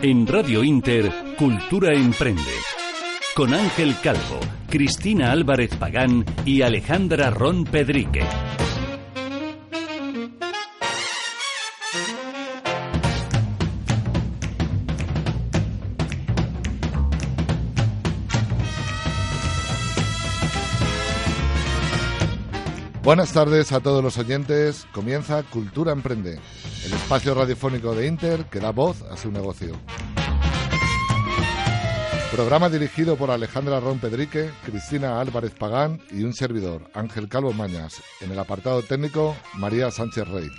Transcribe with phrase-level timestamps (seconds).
[0.00, 2.40] En Radio Inter, Cultura Emprende.
[3.34, 4.38] Con Ángel Calvo,
[4.68, 8.22] Cristina Álvarez Pagán y Alejandra Ron Pedrique.
[23.08, 24.86] Buenas tardes a todos los oyentes.
[24.92, 26.38] Comienza Cultura Emprende,
[26.84, 29.72] el espacio radiofónico de Inter que da voz a su negocio.
[32.30, 38.02] Programa dirigido por Alejandra Ron Pedrique, Cristina Álvarez Pagán y un servidor, Ángel Calvo Mañas.
[38.20, 40.50] En el apartado técnico, María Sánchez Rey.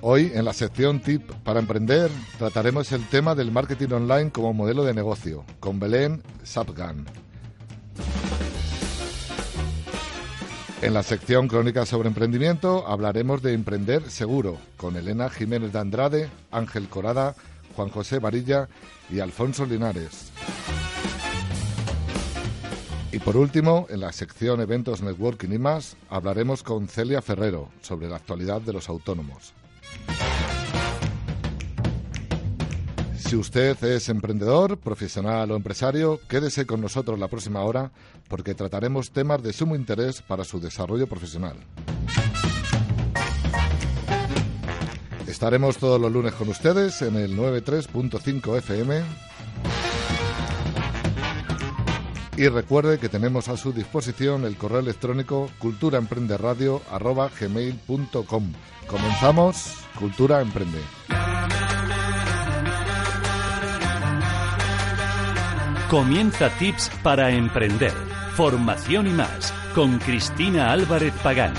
[0.00, 4.82] Hoy, en la sección Tip para Emprender, trataremos el tema del marketing online como modelo
[4.82, 7.06] de negocio, con Belén Sapgan.
[10.80, 16.30] En la sección Crónicas sobre Emprendimiento hablaremos de Emprender Seguro con Elena Jiménez de Andrade,
[16.52, 17.34] Ángel Corada,
[17.74, 18.68] Juan José Varilla
[19.10, 20.30] y Alfonso Linares.
[23.10, 28.08] Y por último, en la sección Eventos Networking y más, hablaremos con Celia Ferrero sobre
[28.08, 29.54] la actualidad de los autónomos.
[33.28, 37.92] Si usted es emprendedor, profesional o empresario, quédese con nosotros la próxima hora
[38.26, 41.58] porque trataremos temas de sumo interés para su desarrollo profesional.
[45.26, 49.02] Estaremos todos los lunes con ustedes en el 93.5 FM.
[52.38, 58.52] Y recuerde que tenemos a su disposición el correo electrónico culturaemprenderadio.gmail.com.
[58.86, 60.80] Comenzamos Cultura Emprende.
[65.90, 67.94] Comienza Tips para Emprender,
[68.34, 71.54] Formación y más, con Cristina Álvarez Pagán.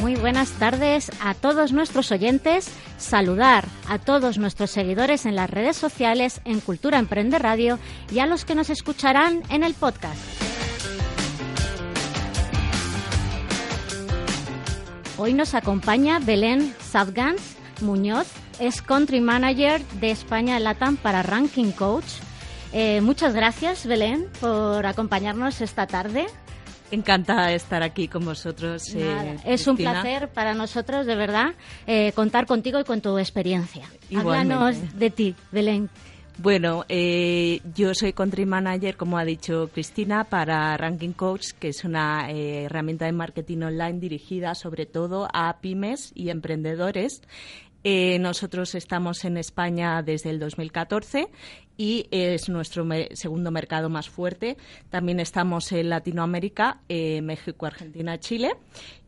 [0.00, 2.68] Muy buenas tardes a todos nuestros oyentes.
[2.98, 7.78] Saludar a todos nuestros seguidores en las redes sociales, en Cultura Emprende Radio
[8.10, 10.18] y a los que nos escucharán en el podcast.
[15.16, 18.26] Hoy nos acompaña Belén Sadgans Muñoz,
[18.62, 22.06] es Country Manager de España Latam para Ranking Coach.
[22.72, 26.26] Eh, muchas gracias, Belén, por acompañarnos esta tarde.
[26.92, 28.94] Encantada de estar aquí con vosotros.
[28.94, 31.54] Eh, es un placer para nosotros, de verdad,
[31.88, 33.84] eh, contar contigo y con tu experiencia.
[34.16, 35.90] Háblanos de ti, Belén.
[36.38, 41.84] Bueno, eh, yo soy country manager, como ha dicho Cristina, para Ranking Coach, que es
[41.84, 47.22] una herramienta de marketing online dirigida sobre todo a pymes y emprendedores
[47.84, 51.28] eh, nosotros estamos en España desde el 2014
[51.76, 54.56] y es nuestro segundo mercado más fuerte.
[54.88, 58.52] También estamos en Latinoamérica, eh, México, Argentina, Chile.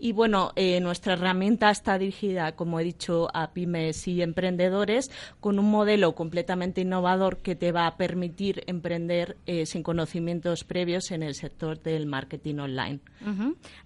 [0.01, 5.59] Y bueno, eh, nuestra herramienta está dirigida, como he dicho, a pymes y emprendedores con
[5.59, 9.37] un modelo completamente innovador que te va a permitir emprender
[9.67, 13.01] sin conocimientos previos en el sector del marketing online.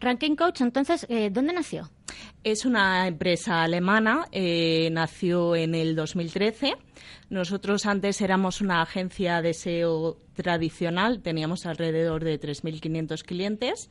[0.01, 1.91] Ranking Coach, entonces, ¿dónde nació?
[2.45, 6.75] Es una empresa alemana, eh, nació en el 2013.
[7.31, 13.91] Nosotros antes éramos una agencia de SEO tradicional, teníamos alrededor de 3.500 clientes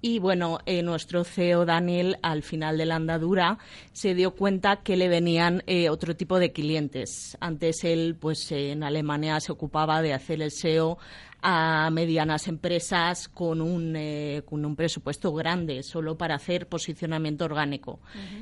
[0.00, 3.58] y bueno, eh, nuestro CEO Daniel al final de la andadura
[3.92, 7.36] se dio cuenta que le venían eh, otro tipo de clientes.
[7.40, 10.98] Antes él pues en Alemania se ocupaba de hacer el SEO
[11.40, 18.00] a medianas empresas con un, eh, con un presupuesto grande, solo para hacer posicionamiento orgánico.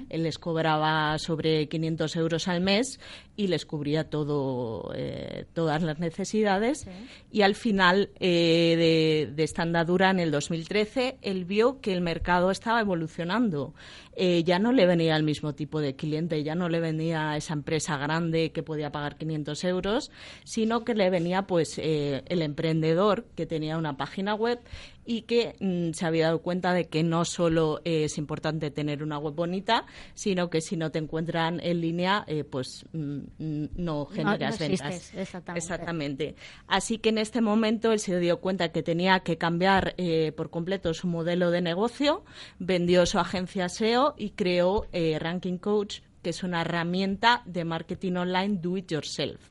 [0.09, 2.99] Él les cobraba sobre 500 euros al mes
[3.37, 6.87] y les cubría todo, eh, todas las necesidades.
[7.31, 12.01] Y al final eh, de, de esta andadura, en el 2013, él vio que el
[12.01, 13.75] mercado estaba evolucionando.
[14.17, 17.99] Ya no le venía el mismo tipo de cliente, ya no le venía esa empresa
[17.99, 20.11] grande que podía pagar 500 euros,
[20.45, 24.59] sino que le venía pues el emprendedor que tenía una página web
[25.07, 29.19] y que mm, se había dado cuenta de que no solo es importante tener una
[29.19, 34.07] web bonita, sino que si no te encuentran en línea, eh, pues mm, mm, no
[34.07, 35.13] generas ventas.
[35.55, 36.35] Exactamente.
[36.67, 40.51] Así que en este momento él se dio cuenta que tenía que cambiar eh, por
[40.51, 42.25] completo su modelo de negocio,
[42.59, 48.17] vendió su agencia SEO y creó eh, Ranking Coach, que es una herramienta de marketing
[48.17, 49.51] online do it yourself.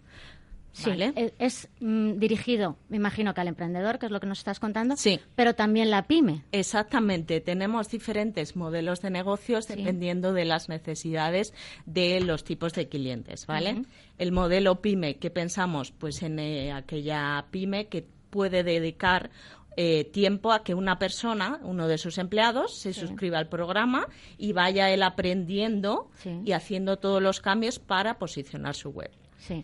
[0.76, 4.40] Sí, e-, es, mm, dirigido, me imagino que al emprendedor, que es lo que nos
[4.40, 5.22] estás contando, sí.
[5.34, 6.44] pero también la pyme.
[6.52, 11.54] Exactamente, tenemos diferentes modelos de negocios dependiendo de las necesidades
[11.86, 13.84] de los tipos de clientes, ¿vale?
[14.18, 15.92] El modelo pyme, ¿qué pensamos?
[15.92, 19.30] Pues en eh, aquella pyme que puede dedicar
[19.78, 24.08] eh, tiempo a que una persona, uno de sus empleados, se suscriba al programa
[24.38, 26.10] y vaya él aprendiendo
[26.44, 29.12] y haciendo todos los cambios para posicionar su web.
[29.38, 29.64] Sí.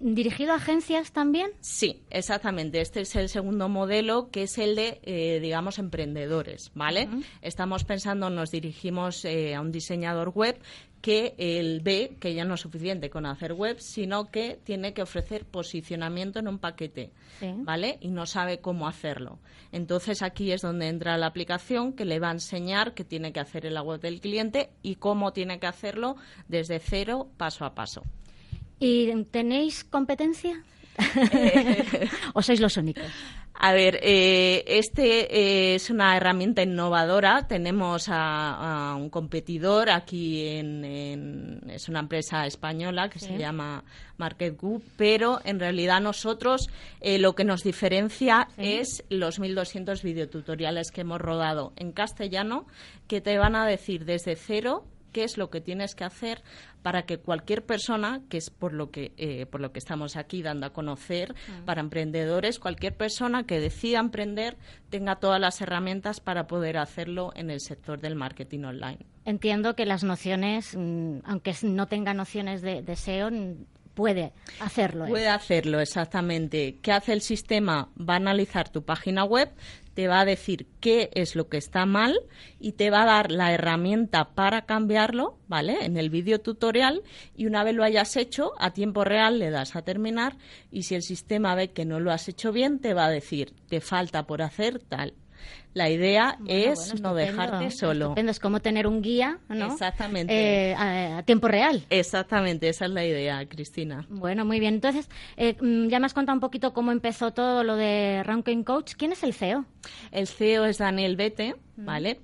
[0.00, 1.50] ¿Dirigido a agencias también?
[1.60, 2.80] Sí, exactamente.
[2.80, 7.08] Este es el segundo modelo, que es el de, eh, digamos, emprendedores, ¿vale?
[7.42, 10.60] Estamos pensando, nos dirigimos eh, a un diseñador web
[11.00, 15.02] que él ve que ya no es suficiente con hacer web, sino que tiene que
[15.02, 17.10] ofrecer posicionamiento en un paquete,
[17.58, 17.98] ¿vale?
[18.00, 19.38] Y no sabe cómo hacerlo.
[19.72, 23.40] Entonces aquí es donde entra la aplicación que le va a enseñar qué tiene que
[23.40, 26.16] hacer en la web del cliente y cómo tiene que hacerlo
[26.48, 28.02] desde cero, paso a paso.
[28.78, 30.62] ¿Y tenéis competencia?
[32.34, 33.06] ¿O sois los únicos?
[33.60, 37.48] A ver, eh, este eh, es una herramienta innovadora.
[37.48, 43.82] Tenemos a, un competidor aquí en, es una empresa española que se llama
[44.16, 46.68] Market Group, pero en realidad nosotros
[47.00, 52.64] eh, lo que nos diferencia es los 1.200 videotutoriales que hemos rodado en castellano
[53.08, 56.42] que te van a decir desde cero qué es lo que tienes que hacer
[56.82, 60.42] para que cualquier persona, que es por lo que, eh, por lo que estamos aquí
[60.42, 61.64] dando a conocer mm.
[61.64, 64.56] para emprendedores, cualquier persona que decida emprender
[64.90, 68.98] tenga todas las herramientas para poder hacerlo en el sector del marketing online.
[69.24, 73.30] Entiendo que las nociones, mm, aunque no tenga nociones de, de SEO,
[73.98, 75.06] puede hacerlo.
[75.06, 76.78] Puede hacerlo, exactamente.
[76.82, 77.90] ¿Qué hace el sistema?
[77.98, 79.50] Va a analizar tu página web,
[79.98, 82.20] te va a decir qué es lo que está mal
[82.60, 85.84] y te va a dar la herramienta para cambiarlo, ¿vale?
[85.84, 87.02] En el vídeo tutorial
[87.34, 90.36] y una vez lo hayas hecho, a tiempo real le das a terminar
[90.70, 93.54] y si el sistema ve que no lo has hecho bien, te va a decir,
[93.68, 95.14] te falta por hacer tal.
[95.74, 98.14] La idea es no dejarte solo.
[98.16, 99.72] Es como tener un guía, ¿no?
[99.72, 100.32] Exactamente.
[100.70, 101.84] Eh, a, tiempo real.
[101.90, 104.06] Exactamente, esa es la idea, Cristina.
[104.08, 104.74] Bueno, muy bien.
[104.74, 108.64] Entonces, eh, mm, ya me has contado un poquito cómo empezó todo lo de Ranking
[108.64, 108.94] Coach.
[108.96, 109.66] ¿Quién es el CEO?
[110.10, 111.84] El CEO es Daniel Bete, mm.
[111.84, 112.20] ¿vale?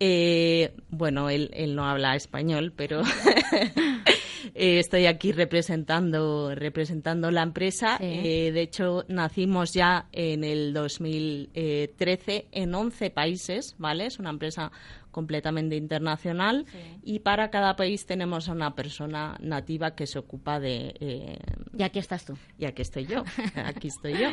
[0.00, 3.02] Eh, bueno, él, él no habla español, pero
[4.54, 7.98] Eh, estoy aquí representando, representando la empresa.
[8.00, 14.06] Eh, de hecho, nacimos ya en el 2013 en 11 países, ¿vale?
[14.06, 14.70] Es una empresa
[15.10, 16.64] completamente internacional
[17.02, 20.94] y para cada país tenemos a una persona nativa que se ocupa de...
[21.00, 21.38] Eh,
[21.76, 22.36] y aquí estás tú.
[22.56, 23.24] Y aquí estoy yo,
[23.64, 24.28] aquí estoy yo.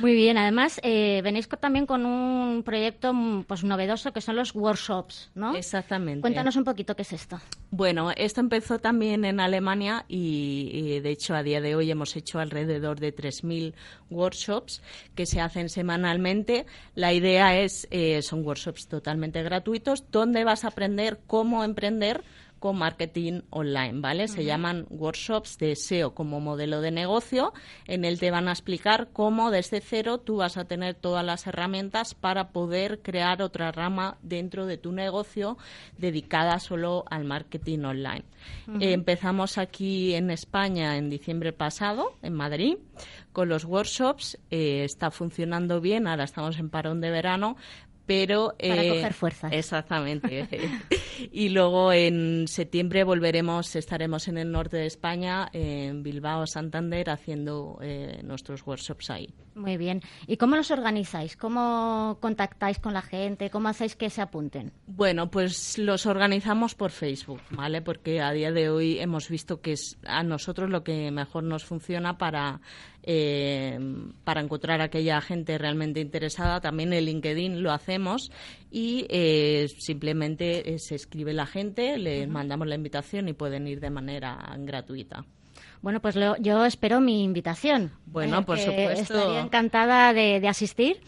[0.00, 4.54] Muy bien, además eh, venís también con un proyecto mm, pues novedoso que son los
[4.54, 5.54] workshops, ¿no?
[5.54, 6.22] Exactamente.
[6.22, 7.38] Cuéntanos un poquito qué es esto.
[7.72, 12.40] Bueno, esto empezó también en Alemania y, de hecho a día de hoy hemos hecho
[12.40, 13.74] alrededor de 3.000
[14.10, 14.82] workshops
[15.14, 16.66] que se hacen semanalmente.
[16.96, 22.24] La idea es, eh, son workshops totalmente gratuitos donde vas a aprender cómo emprender
[22.60, 24.28] con marketing online, ¿vale?
[24.28, 27.54] Se llaman workshops de SEO como modelo de negocio.
[27.86, 31.46] En él te van a explicar cómo desde cero tú vas a tener todas las
[31.46, 35.56] herramientas para poder crear otra rama dentro de tu negocio
[35.96, 38.24] dedicada solo al marketing online.
[38.80, 42.76] empezamos aquí en España en diciembre pasado, en Madrid,
[43.32, 44.38] con los workshops.
[44.50, 47.56] Eh, está funcionando bien, ahora estamos en parón de verano,
[48.10, 48.56] pero...
[48.58, 49.52] Para eh, coger fuerzas.
[49.52, 50.48] Exactamente.
[51.30, 57.78] y luego en septiembre volveremos, estaremos en el norte de España, en Bilbao, Santander, haciendo
[57.80, 59.28] eh, nuestros workshops ahí.
[59.60, 60.00] Muy bien.
[60.26, 61.36] ¿Y cómo los organizáis?
[61.36, 63.50] ¿Cómo contactáis con la gente?
[63.50, 64.72] ¿Cómo hacéis que se apunten?
[64.86, 67.82] Bueno, pues los organizamos por Facebook, ¿vale?
[67.82, 71.66] Porque a día de hoy hemos visto que es a nosotros lo que mejor nos
[71.66, 72.62] funciona para
[73.02, 73.78] eh,
[74.24, 76.62] para encontrar a aquella gente realmente interesada.
[76.62, 78.30] También en LinkedIn lo hacemos
[78.70, 83.80] y eh, simplemente eh, se escribe la gente, le mandamos la invitación y pueden ir
[83.80, 85.26] de manera gratuita.
[85.82, 87.90] Bueno, pues yo espero mi invitación.
[88.06, 89.14] Bueno, por supuesto.
[89.14, 91.00] Estaría encantada de, asistir.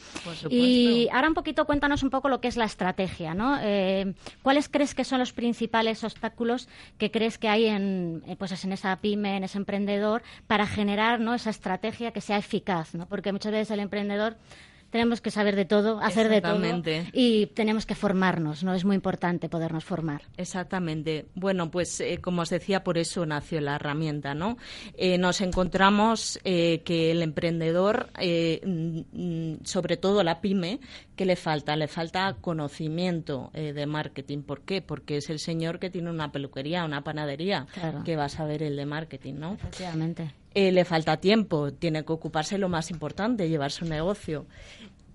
[0.49, 3.59] Y ahora un poquito cuéntanos un poco lo que es la estrategia, ¿no?
[3.61, 8.65] Eh, ¿Cuáles crees que son los principales obstáculos que crees que hay en, eh, pues
[8.65, 11.35] en esa pyme, en ese emprendedor, para generar ¿no?
[11.35, 13.07] esa estrategia que sea eficaz, ¿no?
[13.07, 14.37] Porque muchas veces el emprendedor
[14.93, 16.61] tenemos que saber de todo, hacer de todo
[17.15, 18.75] y tenemos que formarnos, ¿no?
[18.75, 20.21] Es muy importante podernos formar.
[20.37, 21.25] Exactamente.
[21.35, 24.59] Bueno, pues eh, como os decía, por eso nació la herramienta, ¿no?
[24.99, 30.79] Eh, nos encontramos eh, que el emprendedor, mm, sobre todo la pyme,
[31.17, 31.75] ¿qué le falta?
[31.75, 34.43] Le falta conocimiento de marketing.
[34.43, 34.83] ¿Por qué?
[34.83, 37.67] Porque es el señor que tiene una peluquería, una panadería,
[38.05, 39.55] que va a saber el de marketing, ¿no?
[39.55, 40.42] Efectivamente.
[40.55, 44.47] Le falta tiempo, tiene que ocuparse lo más importante, llevar su negocio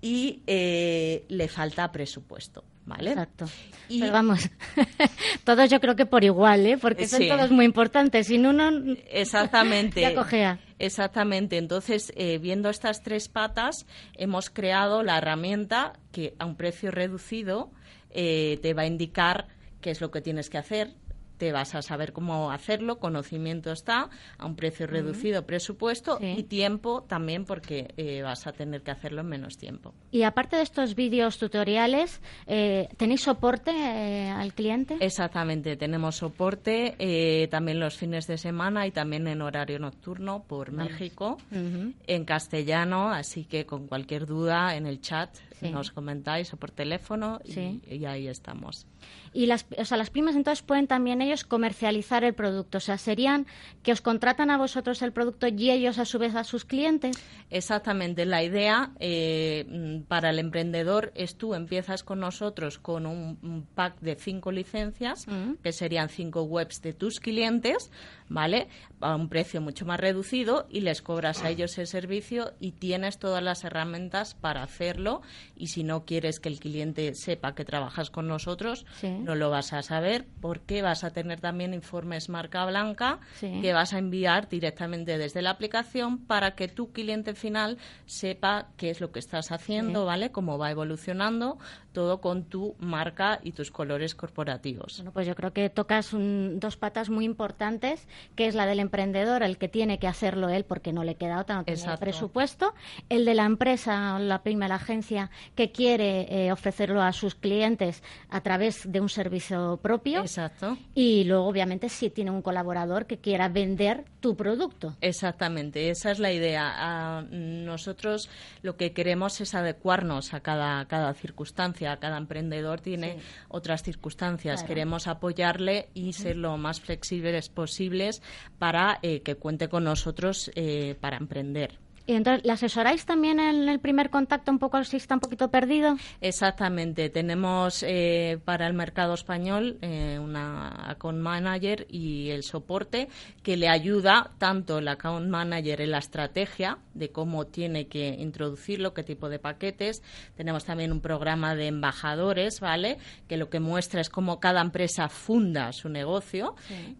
[0.00, 2.64] y eh, le falta presupuesto.
[2.86, 3.10] ¿Vale?
[3.10, 3.44] Exacto.
[3.90, 4.48] Y Pero vamos,
[5.44, 6.78] todos yo creo que por igual, ¿eh?
[6.78, 8.28] porque son todos muy importantes.
[8.28, 8.70] Sin uno,
[9.10, 10.00] Exactamente.
[10.00, 10.58] ya cojea.
[10.78, 11.58] Exactamente.
[11.58, 17.70] Entonces, eh, viendo estas tres patas, hemos creado la herramienta que a un precio reducido
[18.08, 19.48] eh, te va a indicar
[19.82, 20.94] qué es lo que tienes que hacer,
[21.38, 27.02] te vas a saber cómo hacerlo, conocimiento está, a un precio reducido presupuesto y tiempo
[27.02, 29.94] también porque eh, vas a tener que hacerlo en menos tiempo.
[30.10, 34.96] Y aparte de estos vídeos tutoriales, eh, ¿tenéis soporte eh, al cliente?
[35.00, 41.38] Exactamente, tenemos soporte también los fines de semana y también en horario nocturno por México,
[41.50, 45.30] en castellano, así que con cualquier duda en el chat
[45.62, 48.86] nos comentáis o por teléfono y, ahí estamos.
[49.32, 52.98] Y las, o sea, las pymes entonces pueden también ellos comercializar el producto, o sea,
[52.98, 53.46] serían
[53.82, 57.16] que os contratan a vosotros el producto y ellos a su vez a sus clientes.
[57.50, 64.00] Exactamente, la idea eh, para el emprendedor es tú empiezas con nosotros con un, pack
[64.00, 65.54] de cinco licencias, mm.
[65.62, 67.90] que serían cinco webs de tus clientes,
[68.28, 68.68] ¿vale?
[69.00, 73.18] A un precio mucho más reducido y les cobras a ellos el servicio y tienes
[73.18, 75.22] todas las herramientas para hacerlo
[75.58, 79.72] y si no quieres que el cliente sepa que trabajas con nosotros, no lo vas
[79.72, 85.18] a saber porque vas a tener también informes marca blanca que vas a enviar directamente
[85.18, 90.04] desde la aplicación para que tu cliente final sepa qué es lo que estás haciendo,
[90.04, 90.30] ¿vale?
[90.30, 91.58] Cómo va evolucionando,
[91.98, 94.98] todo con tu marca y tus colores corporativos.
[94.98, 99.42] Bueno, pues yo creo que tocas dos patas muy importantes, que es la del emprendedor,
[99.42, 102.72] el que tiene que hacerlo él porque no le queda otra, no tiene presupuesto,
[103.08, 108.42] el de la empresa, la primera agencia que quiere eh, ofrecerlo a sus clientes a
[108.42, 110.20] través de un servicio propio.
[110.20, 110.78] Exacto.
[110.94, 114.94] Y luego, obviamente, si tiene un colaborador que quiera vender tu producto.
[115.00, 116.72] Exactamente, esa es la idea.
[116.76, 118.30] Ah, nosotros
[118.62, 121.87] lo que queremos es adecuarnos a cada, cada circunstancia.
[121.96, 123.18] Cada emprendedor tiene
[123.48, 124.62] otras circunstancias.
[124.62, 128.22] Queremos apoyarle y ser lo más flexibles posibles
[128.58, 131.87] para eh, que cuente con nosotros eh, para emprender.
[132.08, 135.50] Y entonces, ¿le asesoráis también en el primer contacto un poco si está un poquito
[135.50, 135.98] perdido?
[136.22, 137.10] Exactamente.
[137.10, 143.08] Tenemos eh, para el mercado español eh, una account manager y el soporte
[143.42, 148.94] que le ayuda tanto el account manager en la estrategia de cómo tiene que introducirlo,
[148.94, 150.02] qué tipo de paquetes.
[150.34, 152.96] Tenemos también un programa de embajadores, ¿vale?
[153.28, 156.54] Que lo que muestra es cómo cada empresa funda su negocio.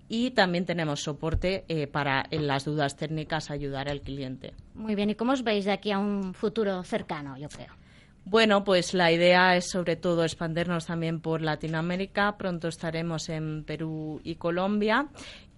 [0.07, 4.53] Y también tenemos soporte eh, para en las dudas técnicas ayudar al cliente.
[4.75, 7.73] Muy bien, ¿y cómo os veis de aquí a un futuro cercano, yo creo?
[8.25, 12.37] Bueno, pues la idea es sobre todo expandernos también por Latinoamérica.
[12.37, 15.09] Pronto estaremos en Perú y Colombia.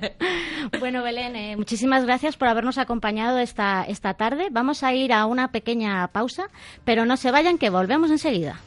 [0.80, 4.48] bueno, Belén, muchísimas gracias por habernos acompañado esta, esta tarde.
[4.50, 6.48] Vamos a ir a una pequeña pausa,
[6.84, 8.60] pero no se vayan, que volvemos enseguida.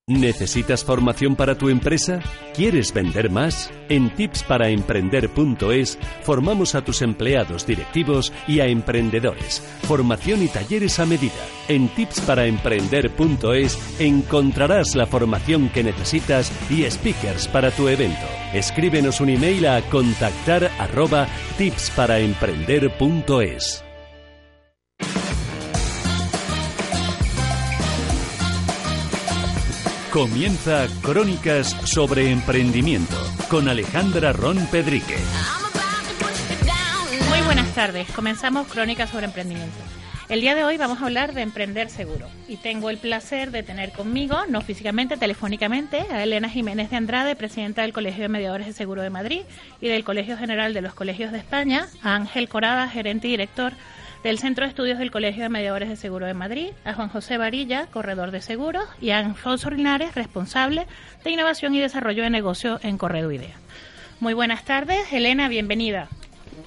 [0.09, 2.21] ¿Necesitas formación para tu empresa?
[2.55, 3.71] ¿Quieres vender más?
[3.91, 9.61] En tipsparaemprender.es formamos a tus empleados directivos y a emprendedores.
[9.83, 11.35] Formación y talleres a medida.
[11.69, 18.27] En tipsparaemprender.es encontrarás la formación que necesitas y speakers para tu evento.
[18.55, 23.85] Escríbenos un email a contactar arroba tipsparaemprender.es.
[30.19, 33.15] Comienza Crónicas sobre Emprendimiento
[33.49, 35.15] con Alejandra Ron Pedrique.
[37.29, 38.11] Muy buenas tardes.
[38.11, 39.77] Comenzamos Crónicas sobre Emprendimiento.
[40.29, 43.63] El día de hoy vamos a hablar de emprender seguro y tengo el placer de
[43.63, 48.67] tener conmigo, no físicamente, telefónicamente, a Elena Jiménez de Andrade, presidenta del Colegio de Mediadores
[48.67, 49.43] de Seguro de Madrid
[49.81, 53.73] y del Colegio General de los Colegios de España, a Ángel Corada, gerente y director
[54.29, 57.39] del Centro de Estudios del Colegio de Mediadores de Seguro de Madrid, a Juan José
[57.39, 60.87] Varilla, corredor de seguros, y a Alfonso Linares, responsable
[61.25, 63.55] de innovación y desarrollo de negocio en Corredo Idea.
[64.21, 66.09] Muy buenas tardes, Elena, bienvenida.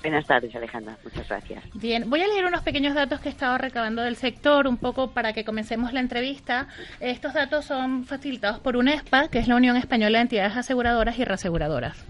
[0.02, 0.98] Buenas tardes, Alejandra.
[1.04, 1.64] Muchas gracias.
[1.76, 5.12] Bien, voy a leer unos pequeños datos que he estado recabando del sector, un poco
[5.12, 6.68] para que comencemos la entrevista.
[7.00, 11.26] Estos datos son facilitados por UNESPA, que es la Unión Española de Entidades Aseguradoras y
[11.26, 12.04] Reaseguradoras.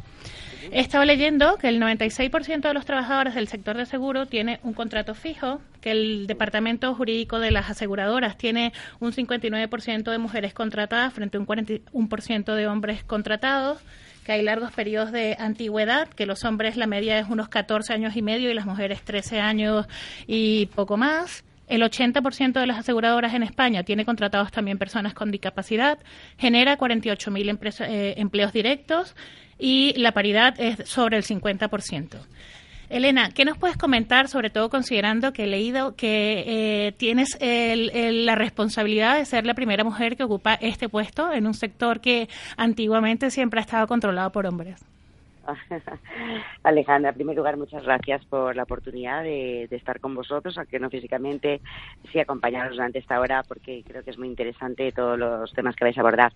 [0.72, 4.74] He estado leyendo que el 96% de los trabajadores del sector de seguro tiene un
[4.74, 11.13] contrato fijo, que el departamento jurídico de las aseguradoras tiene un 59% de mujeres contratadas
[11.13, 13.80] frente a un 41% de hombres contratados
[14.24, 18.15] que hay largos periodos de antigüedad, que los hombres la media es unos 14 años
[18.15, 19.88] y medio y las mujeres 13 años
[20.27, 21.44] y poco más.
[21.72, 26.00] El 80% de las aseguradoras en España tiene contratados también personas con discapacidad,
[26.38, 29.16] genera 48.000 eh, empleos directos
[29.58, 32.18] y la paridad es sobre el 50%.
[32.90, 38.36] Elena, ¿qué nos puedes comentar, sobre todo considerando que he leído que eh, tienes la
[38.36, 43.32] responsabilidad de ser la primera mujer que ocupa este puesto en un sector que antiguamente
[43.32, 44.90] siempre ha estado controlado por hombres?
[46.63, 50.89] Alejandra, en primer lugar, muchas gracias por la oportunidad de, estar con vosotros, aunque no
[50.89, 51.62] físicamente,
[52.12, 55.86] sí acompañaros durante esta hora, porque creo que es muy interesante todos los temas que
[55.86, 56.34] vais a abordar.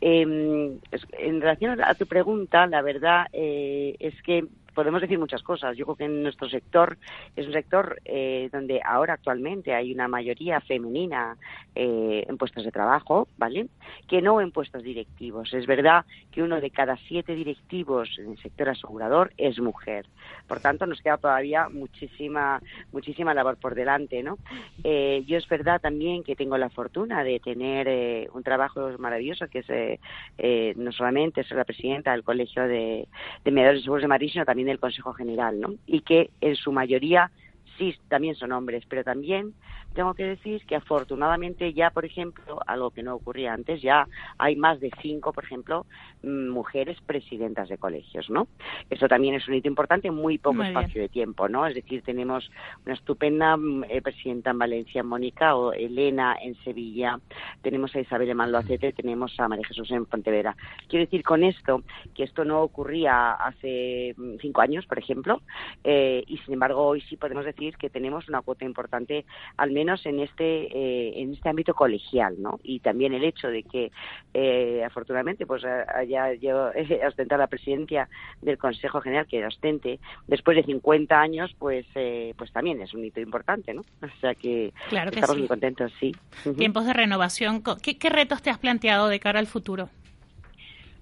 [0.00, 0.78] Em,
[1.18, 5.76] en relación a tu pregunta, la verdad eh, es que podemos decir muchas cosas.
[5.76, 6.98] Yo creo que en nuestro sector
[7.36, 11.36] es un sector eh, donde ahora actualmente hay una mayoría femenina
[11.74, 13.68] eh, en puestos de trabajo, ¿vale?
[14.08, 15.54] Que no en puestos directivos.
[15.54, 20.06] Es verdad que uno de cada siete directivos en el sector asegurador es mujer.
[20.48, 22.60] Por tanto, nos queda todavía muchísima,
[22.92, 24.38] muchísima labor por delante, ¿no?
[24.82, 30.00] Eh, yo es verdad también que tengo la fortuna de tener un trabajo maravilloso que
[30.36, 33.06] es no solamente ser la presidenta del Colegio de,
[33.44, 35.74] de Mediadores de Seguros de Madrid, sino también del Consejo General, ¿no?
[35.86, 37.30] Y que en su mayoría
[37.78, 39.54] sí también son hombres, pero también
[39.94, 44.06] tengo que decir que afortunadamente ya, por ejemplo, algo que no ocurría antes, ya
[44.38, 45.86] hay más de cinco, por ejemplo,
[46.22, 48.48] mm, mujeres presidentas de colegios, ¿no?
[48.90, 51.66] Eso también es un hito importante en muy poco espacio de tiempo, ¿no?
[51.66, 52.50] Es decir, tenemos
[52.84, 57.18] una estupenda mm, eh, presidenta en Valencia, Mónica, o Elena en Sevilla,
[57.62, 60.56] tenemos a Isabel en Maldoacete, tenemos a María Jesús en Pontevedra.
[60.88, 61.82] Quiero decir con esto
[62.14, 65.40] que esto no ocurría hace mm, cinco años, por ejemplo,
[65.84, 69.24] eh, y sin embargo hoy sí podemos decir que tenemos una cuota importante,
[69.56, 72.58] al menos en este eh, en este ámbito colegial, ¿no?
[72.62, 73.92] Y también el hecho de que
[74.32, 76.70] eh, afortunadamente pues haya yo
[77.06, 78.08] ostentado la presidencia
[78.40, 83.04] del Consejo General que ostente después de 50 años, pues eh, pues también es un
[83.04, 83.82] hito importante, ¿no?
[84.02, 86.14] O sea que, estamos muy contentos, sí.
[86.56, 87.62] Tiempos de renovación.
[87.82, 89.88] ¿Qué, ¿Qué retos te has planteado de cara al futuro?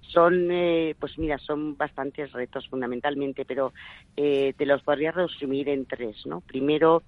[0.09, 0.49] son,
[1.01, 3.73] pues mira, son bastantes retos fundamentalmente, pero
[4.15, 6.43] te los podría resumir en tres, ¿no?
[6.43, 7.03] Primero,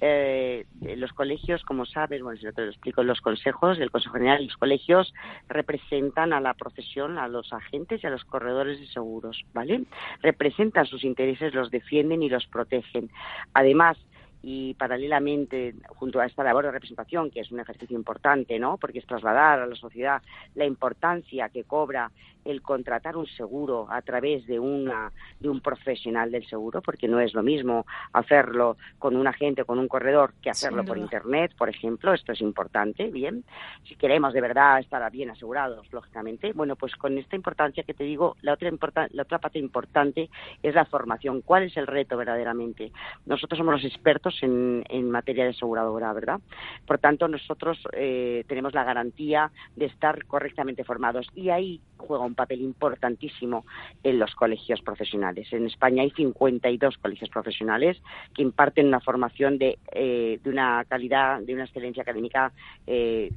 [0.00, 4.14] eh, los colegios, como sabes, bueno, si no te lo explico, los consejos, el Consejo
[4.14, 5.14] General los colegios
[5.48, 9.84] representan a la profesión, a los agentes y a los corredores de seguros, ¿vale?
[10.22, 13.10] Representan sus intereses, los defienden y los protegen.
[13.54, 13.96] Además,
[14.42, 18.76] y paralelamente, junto a esta labor de representación, que es un ejercicio importante, ¿no?
[18.76, 20.22] Porque es trasladar a la sociedad
[20.54, 22.12] la importancia que cobra
[22.46, 27.20] el contratar un seguro a través de una de un profesional del seguro, porque no
[27.20, 31.52] es lo mismo hacerlo con un agente o con un corredor que hacerlo por internet,
[31.56, 33.44] por ejemplo, esto es importante, bien.
[33.84, 38.04] Si queremos de verdad estar bien asegurados, lógicamente, bueno, pues con esta importancia que te
[38.04, 38.70] digo, la otra
[39.10, 40.28] la otra parte importante
[40.62, 41.42] es la formación.
[41.42, 42.92] ¿Cuál es el reto verdaderamente?
[43.26, 46.40] Nosotros somos los expertos en, en materia de aseguradora, ¿verdad?
[46.86, 52.34] Por tanto, nosotros eh, tenemos la garantía de estar correctamente formados y ahí juega un
[52.36, 53.66] papel importantísimo
[54.04, 55.52] en los colegios profesionales.
[55.52, 58.00] En España hay 52 colegios profesionales
[58.34, 62.52] que imparten una formación de, eh, de una calidad, de una excelencia académica
[62.86, 63.32] eh,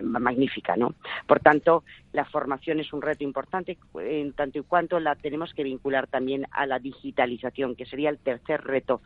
[0.00, 0.94] magnífica, ¿no?
[1.26, 1.84] Por tanto,
[2.16, 6.46] la formación es un reto importante en tanto y cuanto la tenemos que vincular también
[6.50, 9.02] a la digitalización, que sería el tercer reto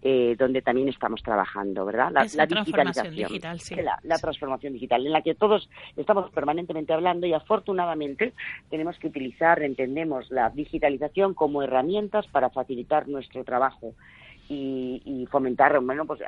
[0.00, 2.10] eh, donde también estamos trabajando, ¿verdad?
[2.10, 3.76] La, la digitalización, digital, sí.
[4.02, 8.32] la transformación digital, en la que todos estamos permanentemente hablando y afortunadamente
[8.70, 13.94] tenemos que utilizar, entendemos, la digitalización como herramientas para facilitar nuestro trabajo.
[14.48, 16.20] Y, fomentar, bueno, pues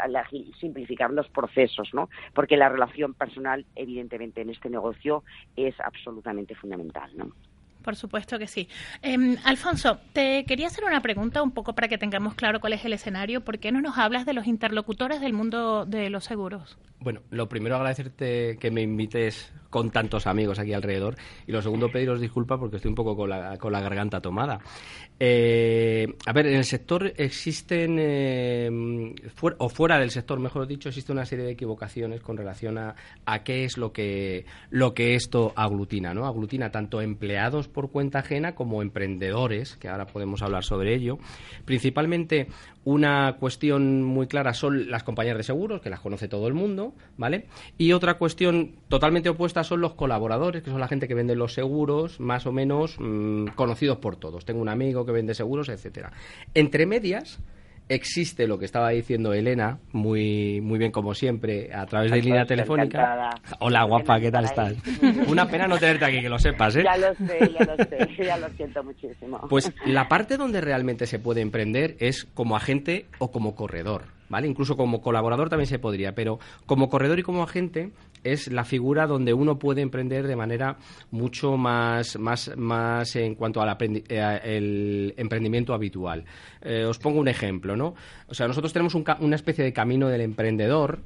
[0.58, 2.08] simplificar los procesos, ¿no?
[2.34, 5.22] Porque la relación personal, evidentemente, en este negocio
[5.54, 7.30] es absolutamente fundamental, ¿no?
[7.86, 8.68] Por supuesto que sí.
[9.00, 12.84] Em, Alfonso, te quería hacer una pregunta un poco para que tengamos claro cuál es
[12.84, 13.42] el escenario.
[13.42, 16.76] ¿Por qué no nos hablas de los interlocutores del mundo de los seguros?
[17.00, 21.90] Bueno, lo primero agradecerte que me invites con tantos amigos aquí alrededor y lo segundo
[21.90, 24.60] pediros disculpas porque estoy un poco con la, con la garganta tomada.
[25.20, 29.14] Eh, a ver, en el sector existen, eh,
[29.58, 32.94] o fuera del sector, mejor dicho, existe una serie de equivocaciones con relación a,
[33.26, 36.26] a qué es lo que, lo que esto aglutina, ¿no?
[36.26, 41.18] Aglutina tanto empleados por cuenta ajena como emprendedores, que ahora podemos hablar sobre ello.
[41.64, 42.48] Principalmente
[42.86, 46.94] una cuestión muy clara son las compañías de seguros, que las conoce todo el mundo,
[47.16, 47.46] ¿vale?
[47.76, 51.52] Y otra cuestión totalmente opuesta son los colaboradores, que son la gente que vende los
[51.52, 54.44] seguros, más o menos mm, conocidos por todos.
[54.44, 56.12] Tengo un amigo que vende seguros, etcétera.
[56.54, 57.40] Entre medias,
[57.88, 62.44] existe lo que estaba diciendo Elena, muy, muy bien como siempre, a través de línea
[62.44, 63.30] telefónica.
[63.60, 64.74] Hola, guapa, ¿qué tal estás?
[65.28, 66.84] Una pena no tenerte aquí, que lo sepas, ¿eh?
[66.84, 69.40] Ya lo sé, ya lo sé, ya lo siento muchísimo.
[69.48, 74.16] Pues la parte donde realmente se puede emprender es como agente o como corredor.
[74.28, 74.48] ¿vale?
[74.48, 77.90] Incluso como colaborador también se podría, pero como corredor y como agente
[78.32, 80.76] es la figura donde uno puede emprender de manera
[81.10, 86.24] mucho más, más, más en cuanto al eh, emprendimiento habitual.
[86.62, 87.94] Eh, os pongo un ejemplo, ¿no?
[88.28, 91.00] O sea, nosotros tenemos una especie de camino del emprendedor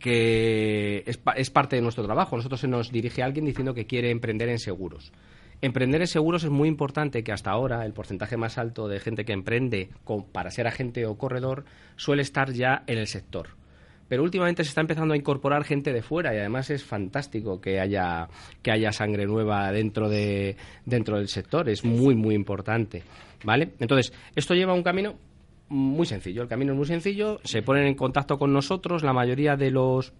[0.00, 2.36] que es, parte de nuestro trabajo.
[2.36, 5.12] Nosotros se nos dirige alguien diciendo que quiere emprender en seguros.
[5.60, 9.24] Emprender en seguros es muy importante que hasta ahora el porcentaje más alto de gente
[9.24, 9.90] que emprende
[10.32, 11.64] para ser agente o corredor
[11.96, 13.57] suele estar ya en el sector.
[14.08, 17.80] Pero últimamente se está empezando a incorporar gente de fuera y además es fantástico que
[17.80, 18.28] haya,
[18.62, 21.68] que haya sangre nueva dentro, de, dentro del sector.
[21.68, 23.02] Es muy, muy importante.
[23.44, 23.74] ¿Vale?
[23.78, 25.14] Entonces, esto lleva un camino
[25.68, 26.42] muy sencillo.
[26.42, 27.40] El camino es muy sencillo.
[27.44, 30.12] Se ponen en contacto con nosotros la mayoría de los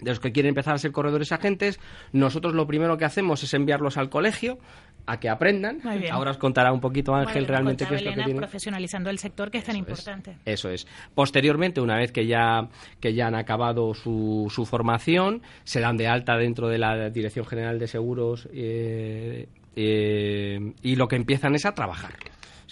[0.00, 1.78] de los que quieren empezar a ser corredores agentes,
[2.12, 4.58] nosotros lo primero que hacemos es enviarlos al colegio
[5.06, 5.80] a que aprendan.
[6.10, 8.38] Ahora os contará un poquito Ángel realmente qué es lo que tiene.
[8.40, 10.36] profesionalizando el sector que es tan importante.
[10.44, 10.86] eso es.
[11.14, 12.68] Posteriormente, una vez que ya
[13.00, 17.46] que ya han acabado su, su formación, se dan de alta dentro de la Dirección
[17.46, 22.14] General de Seguros eh, eh, y lo que empiezan es a trabajar.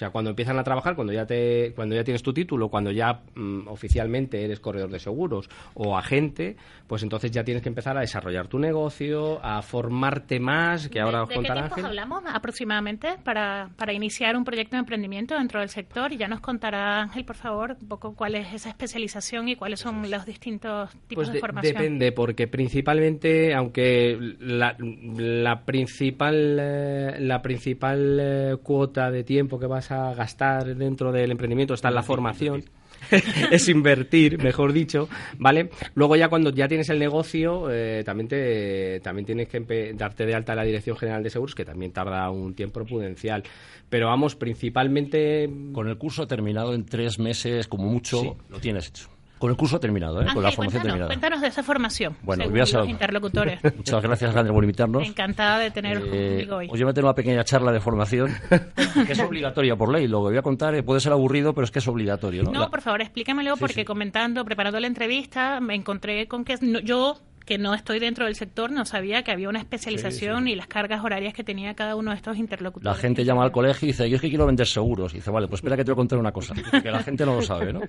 [0.02, 2.90] O sea, cuando empiezan a trabajar, cuando ya, te, cuando ya tienes tu título, cuando
[2.90, 6.56] ya mm, oficialmente eres corredor de seguros o agente,
[6.88, 11.22] pues entonces ya tienes que empezar a desarrollar tu negocio, a formarte más, que ahora
[11.22, 15.68] os contará ¿De qué hablamos aproximadamente para, para iniciar un proyecto de emprendimiento dentro del
[15.68, 16.12] sector?
[16.12, 19.78] Y ya nos contará Ángel, por favor, un poco cuál es esa especialización y cuáles
[19.78, 21.74] son los distintos tipos pues de, formación.
[21.74, 29.68] Depende, porque principalmente, aunque la, la principal, eh, la principal eh, cuota de tiempo que
[29.68, 32.64] vas a gastar dentro del emprendimiento está en la formación.
[33.50, 35.70] es invertir, mejor dicho, ¿vale?
[35.94, 40.34] Luego ya cuando ya tienes el negocio, eh, también te, también tienes que darte de
[40.34, 43.42] alta a la Dirección General de Seguros, que también tarda un tiempo prudencial.
[43.88, 45.50] Pero vamos, principalmente...
[45.72, 49.11] Con el curso terminado en tres meses, como mucho, lo tienes hecho.
[49.42, 50.26] Con el curso terminado, ¿eh?
[50.32, 51.08] con la formación terminada.
[51.08, 52.16] Cuéntanos de esa formación.
[52.22, 53.58] Bueno, voy a los interlocutores.
[53.76, 55.04] Muchas gracias, Alejandro, por invitarnos.
[55.04, 56.66] Encantada de tener eh, conmigo hoy.
[56.66, 58.32] Os voy a meter una pequeña charla de formación
[59.04, 60.06] que es obligatoria por ley.
[60.06, 62.44] Lo que voy a contar eh, puede ser aburrido, pero es que es obligatorio.
[62.44, 67.16] No, no por favor, explícamelo, porque comentando, preparando la entrevista, me encontré con que yo
[67.52, 71.04] que no estoy dentro del sector, no sabía que había una especialización y las cargas
[71.04, 72.86] horarias que tenía cada uno de estos interlocutores.
[72.86, 75.12] La gente llama al colegio y dice, yo es que quiero vender seguros.
[75.12, 77.26] Y dice, vale, pues espera que te voy a contar una cosa, que la gente
[77.26, 77.82] no lo sabe, ¿no?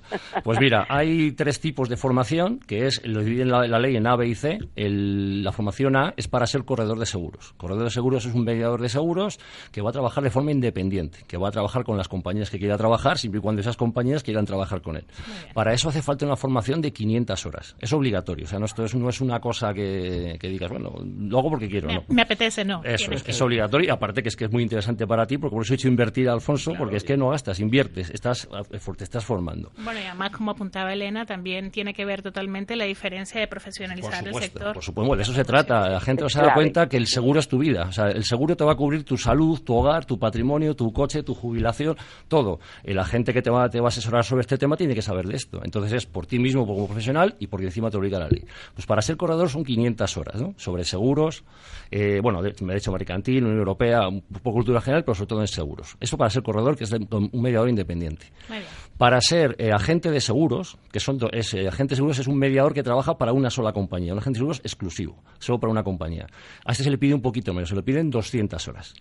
[0.43, 4.05] Pues mira, hay tres tipos de formación, que es, lo dividen la, la ley en
[4.05, 4.59] A, B y C.
[4.75, 7.53] El, la formación A es para ser corredor de seguros.
[7.55, 9.39] Corredor de seguros es un mediador de seguros
[9.71, 12.59] que va a trabajar de forma independiente, que va a trabajar con las compañías que
[12.59, 15.05] quiera trabajar, siempre y cuando esas compañías quieran trabajar con él.
[15.53, 17.77] Para eso hace falta una formación de 500 horas.
[17.79, 18.43] Es obligatorio.
[18.43, 21.49] O sea, no, esto es, no es una cosa que, que digas, bueno, lo hago
[21.49, 21.87] porque quiero.
[21.87, 22.03] Me, no.
[22.09, 22.81] me apetece, no.
[22.83, 25.37] Eso es, que es obligatorio y aparte que es que es muy interesante para ti,
[25.37, 28.47] porque por eso he hecho invertir a Alfonso, porque es que no gastas, inviertes, estás,
[28.71, 29.71] eh, te estás formando.
[29.83, 34.27] Bueno, y además, como apuntaba Elena, también tiene que ver totalmente la diferencia de profesionalizar
[34.27, 34.73] el sector.
[34.73, 35.89] Por supuesto, de eso se trata.
[35.89, 37.85] La gente no se da cuenta que el seguro es tu vida.
[37.87, 40.91] O sea, el seguro te va a cubrir tu salud, tu hogar, tu patrimonio, tu
[40.91, 41.95] coche, tu jubilación,
[42.27, 42.59] todo.
[42.83, 45.01] Y la gente que te va, te va a asesorar sobre este tema tiene que
[45.01, 45.61] saber de esto.
[45.63, 48.43] Entonces es por ti mismo como profesional y porque encima te obliga la ley.
[48.73, 49.17] Pues para ser
[49.49, 50.53] son 500 horas, ¿no?
[50.57, 51.43] Sobre seguros,
[51.91, 55.47] eh, bueno, de, derecho mercantil, Unión Europea, un poco cultura general, pero sobre todo en
[55.47, 55.95] seguros.
[55.99, 58.27] Eso para ser corredor, que es de- un mediador independiente.
[58.49, 58.69] Muy bien.
[58.97, 62.37] Para ser eh, agente de seguros, que son es, eh, agente de seguros es un
[62.37, 65.83] mediador que trabaja para una sola compañía, un agente de seguros exclusivo, solo para una
[65.83, 66.27] compañía.
[66.65, 68.93] A este se le pide un poquito menos, se le piden 200 horas.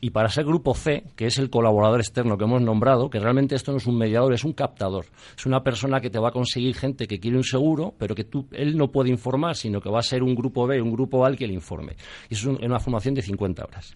[0.00, 3.54] Y para ser grupo C, que es el colaborador externo que hemos nombrado, que realmente
[3.54, 5.04] esto no es un mediador, es un captador.
[5.36, 8.24] Es una persona que te va a conseguir gente que quiere un seguro, pero que
[8.24, 11.24] tú, él no puede informar, sino que va a ser un grupo B, un grupo
[11.24, 11.96] A el que le informe.
[12.30, 13.94] Y eso es un- una formación de 50 horas.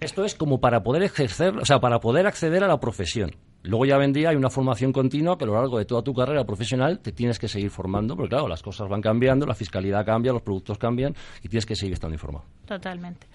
[0.00, 3.30] Esto es como para poder ejercer, o sea, para poder acceder a la profesión.
[3.62, 6.44] Luego ya vendría, hay una formación continua que a lo largo de toda tu carrera
[6.44, 10.32] profesional te tienes que seguir formando, porque claro, las cosas van cambiando, la fiscalidad cambia,
[10.32, 12.44] los productos cambian y tienes que seguir estando informado.
[12.66, 13.26] Totalmente.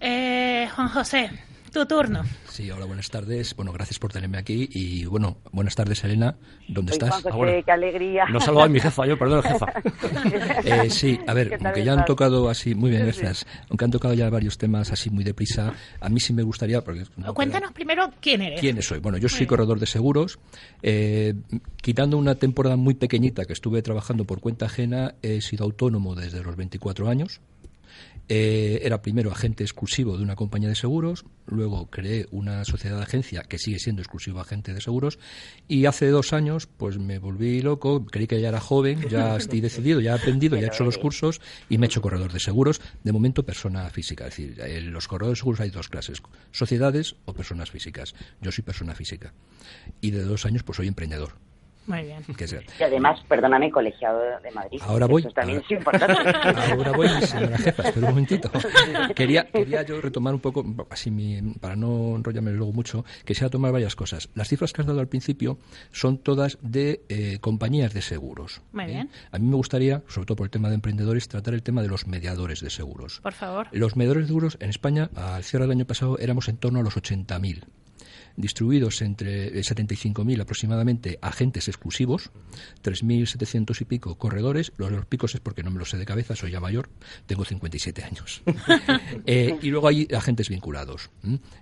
[0.00, 1.30] Eh, Juan José,
[1.72, 2.22] tu turno.
[2.48, 3.54] Sí, hola, buenas tardes.
[3.54, 4.68] Bueno, gracias por tenerme aquí.
[4.72, 6.34] Y bueno, buenas tardes, Elena.
[6.66, 7.10] ¿Dónde Uy, estás?
[7.10, 7.62] Juan José, Ah, bueno.
[7.64, 8.24] qué alegría.
[8.32, 9.66] No salgo a mi jefa, yo, perdón, jefa.
[10.64, 13.46] Eh, sí, a ver, ¿Qué tal aunque ya han tocado así, muy bien, gracias.
[13.70, 16.82] Aunque han tocado ya varios temas así muy deprisa, a mí sí me gustaría.
[16.82, 18.60] Porque no Cuéntanos primero quién eres.
[18.60, 18.98] ¿Quién soy?
[18.98, 19.48] Bueno, yo soy bien.
[19.50, 20.38] corredor de seguros.
[20.82, 21.34] Eh,
[21.80, 26.42] quitando una temporada muy pequeñita que estuve trabajando por cuenta ajena, he sido autónomo desde
[26.42, 27.40] los 24 años.
[28.30, 33.04] Eh, era primero agente exclusivo de una compañía de seguros, luego creé una sociedad de
[33.04, 35.18] agencia que sigue siendo exclusivo agente de seguros
[35.66, 39.62] y hace dos años pues me volví loco, creí que ya era joven, ya estoy
[39.62, 42.40] decidido, ya he aprendido, ya he hecho los cursos y me he hecho corredor de
[42.40, 46.20] seguros, de momento persona física, es decir, en los corredores de seguros hay dos clases,
[46.52, 48.14] sociedades o personas físicas.
[48.42, 49.32] Yo soy persona física
[50.02, 51.47] y de dos años pues soy emprendedor.
[51.88, 52.22] Muy bien.
[52.78, 54.78] Y además, perdóname, colegiado de Madrid.
[54.82, 55.22] Ahora voy.
[55.22, 56.70] Eso también Ahora- es importante.
[56.72, 58.50] Ahora voy, señora jefa, espera un momentito.
[59.16, 63.72] Quería, quería yo retomar un poco, así mi- para no enrollarme luego mucho, quisiera tomar
[63.72, 64.28] varias cosas.
[64.34, 65.58] Las cifras que has dado al principio
[65.90, 68.60] son todas de eh, compañías de seguros.
[68.72, 68.88] Muy ¿eh?
[68.88, 69.10] bien.
[69.32, 71.88] A mí me gustaría, sobre todo por el tema de emprendedores, tratar el tema de
[71.88, 73.20] los mediadores de seguros.
[73.22, 73.68] Por favor.
[73.72, 76.82] Los mediadores de seguros en España, al cierre del año pasado, éramos en torno a
[76.82, 77.64] los 80.000
[78.38, 82.30] distribuidos entre eh, 75.000 aproximadamente agentes exclusivos,
[82.82, 84.72] 3.700 y pico corredores.
[84.76, 86.88] Los los picos es porque no me lo sé de cabeza, soy ya mayor,
[87.26, 88.42] tengo 57 años.
[89.26, 91.10] Eh, y luego hay agentes vinculados.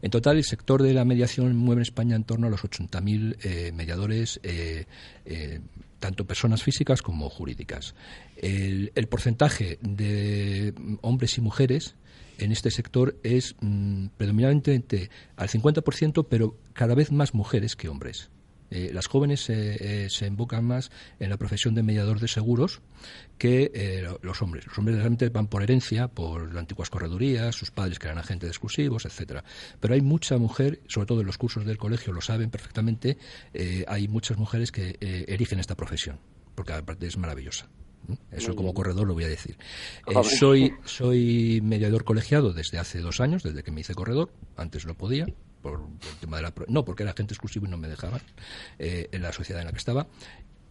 [0.03, 3.37] En total, el sector de la mediación mueve en España en torno a los 80.000
[3.43, 4.41] eh, mediadores.
[4.43, 4.87] eh,
[5.25, 5.61] eh,
[5.99, 7.95] tanto personas físicas como jurídicas.
[8.37, 11.97] El, el porcentaje de hombres y mujeres
[12.38, 18.31] en este sector es mm, predominantemente al 50%, pero cada vez más mujeres que hombres.
[18.68, 22.81] Eh, las jóvenes eh, eh, se invocan más en la profesión de mediador de seguros
[23.38, 24.66] que lo- los hombres.
[24.66, 29.05] Los hombres realmente van por herencia, por antiguas corredurías, sus padres que eran agentes exclusivos,
[29.05, 29.44] etcétera.
[29.79, 33.18] Pero hay mucha mujer, sobre todo en los cursos del colegio lo saben perfectamente,
[33.87, 34.96] hay muchas mujeres que
[35.29, 36.18] erigen esta profesión,
[36.57, 37.68] porque aparte es maravillosa.
[38.31, 39.57] Eso como corredor lo voy a decir.
[40.07, 40.25] Eh, Joder.
[40.25, 44.31] soy, soy mediador colegiado desde hace dos años, desde que me hice corredor.
[44.57, 45.27] Antes lo podía,
[45.62, 46.55] por, el tema de la...
[46.69, 48.21] No, porque era agente exclusivo y no me dejaban
[48.79, 50.07] eh, en la sociedad en la que estaba.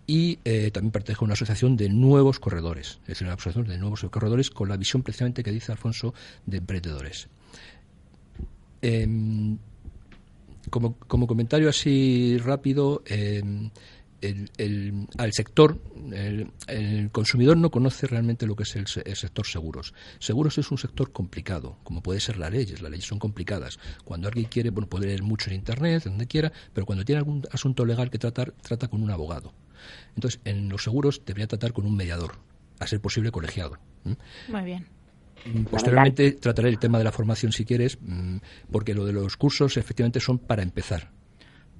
[0.07, 3.77] Y eh, también pertenezco a una asociación de nuevos corredores, es decir, una asociación de
[3.79, 6.13] nuevos corredores con la visión precisamente que dice Alfonso
[6.45, 7.27] de emprendedores.
[8.81, 9.57] Em,
[10.69, 13.71] como, como comentario así rápido, em,
[14.27, 15.79] el, el- al sector,
[16.11, 19.93] el, el consumidor no conoce realmente lo que es el, se- el sector seguros.
[20.19, 22.81] Seguros es un sector complicado, como puede ser las leyes.
[22.81, 23.79] Las leyes son complicadas.
[24.03, 27.43] Cuando alguien quiere, bueno, puede leer mucho en Internet, donde quiera, pero cuando tiene algún
[27.51, 29.53] asunto legal que tratar, trata con un abogado.
[30.15, 32.37] Entonces, en los seguros debería tratar con un mediador,
[32.79, 33.77] a ser posible colegiado.
[34.47, 34.87] Muy bien.
[35.69, 38.37] Posteriormente trataré el tema de la formación si quieres, mm,
[38.71, 41.11] porque lo de los cursos efectivamente son para empezar.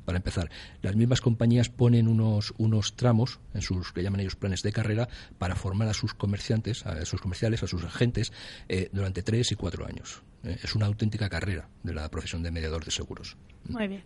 [0.05, 0.49] Para empezar.
[0.81, 5.09] Las mismas compañías ponen unos, unos tramos en sus, que llaman ellos planes de carrera,
[5.37, 8.31] para formar a sus comerciantes, a sus comerciales, a sus agentes,
[8.69, 10.21] eh, durante tres y cuatro años.
[10.43, 13.35] Eh, es una auténtica carrera de la profesión de mediador de seguros.
[13.67, 14.03] Muy bien.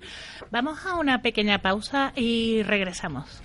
[0.51, 3.41] Vamos a una pequeña pausa y regresamos.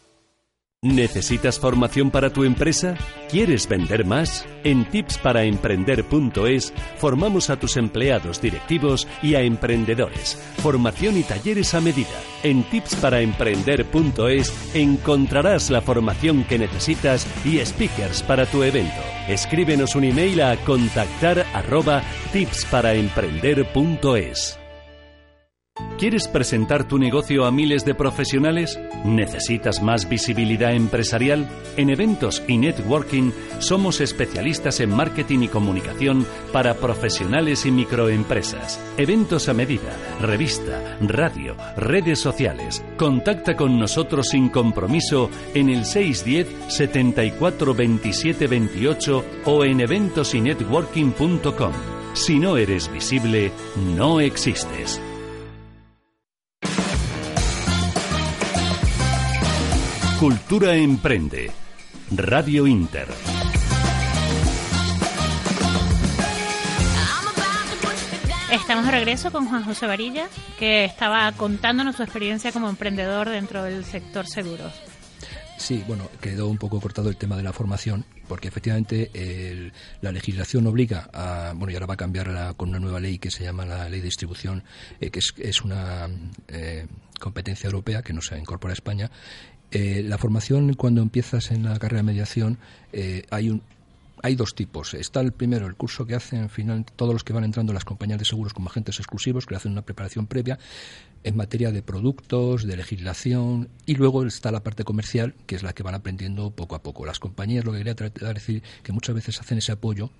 [0.81, 2.97] ¿Necesitas formación para tu empresa?
[3.29, 4.47] ¿Quieres vender más?
[4.63, 10.41] En tipsparaemprender.es formamos a tus empleados directivos y a emprendedores.
[10.63, 12.15] Formación y talleres a medida.
[12.45, 19.03] En tipsparaemprender.es encontrarás la formación que necesitas y speakers para tu evento.
[19.27, 24.58] Escríbenos un email a contactar arroba tipsparaemprender.es.
[25.99, 28.79] ¿Quieres presentar tu negocio a miles de profesionales?
[29.05, 31.49] ¿Necesitas más visibilidad empresarial?
[31.77, 38.81] En eventos y networking somos especialistas en marketing y comunicación para profesionales y microempresas.
[38.97, 42.85] Eventos a medida, revista, radio, redes sociales.
[42.97, 51.73] Contacta con nosotros sin compromiso en el 610 74 27 28 o en eventosinetworking.com.
[52.15, 53.53] Si no eres visible,
[53.97, 55.01] no existes.
[60.19, 61.49] Cultura Emprende.
[62.11, 63.07] Radio Inter.
[68.51, 70.29] Estamos de regreso con Juan José Varilla,
[70.59, 74.73] que estaba contándonos su experiencia como emprendedor dentro del sector seguros.
[75.59, 80.67] Sí, bueno, quedó un poco cortado el tema de la formación, porque efectivamente la legislación
[80.67, 83.67] obliga a, bueno, y ahora va a cambiar con una nueva ley que se llama
[83.67, 84.65] la Ley de Distribución,
[85.01, 86.09] eh, que es, una
[86.47, 86.87] eh,
[87.21, 89.11] competencia europea que no se incorpora a España,
[89.71, 92.59] eh, la formación cuando empiezas en la carrera de mediación
[92.93, 93.63] eh, hay un
[94.23, 94.95] hay dos tipos.
[94.95, 97.85] Está el primero, el curso que hacen final todos los que van entrando en las
[97.85, 100.59] compañías de seguros como agentes exclusivos, que hacen una preparación previa
[101.25, 105.73] en materia de productos, de legislación, y luego está la parte comercial, que es la
[105.73, 107.05] que van aprendiendo poco a poco.
[107.07, 110.11] Las compañías, lo que quería tratar de decir, que muchas veces hacen ese apoyo,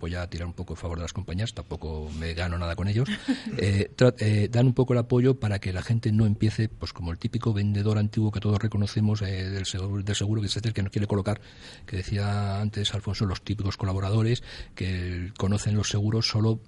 [0.00, 2.88] voy a tirar un poco a favor de las compañías, tampoco me gano nada con
[2.88, 3.08] ellos,
[3.58, 7.10] eh, eh, dan un poco el apoyo para que la gente no empiece, pues como
[7.10, 10.72] el típico vendedor antiguo que todos reconocemos eh, del, seguro, del seguro, que es el
[10.72, 11.40] que no quiere colocar,
[11.86, 14.42] que decía antes Alfonso, los típicos colaboradores
[14.74, 16.60] que conocen los seguros solo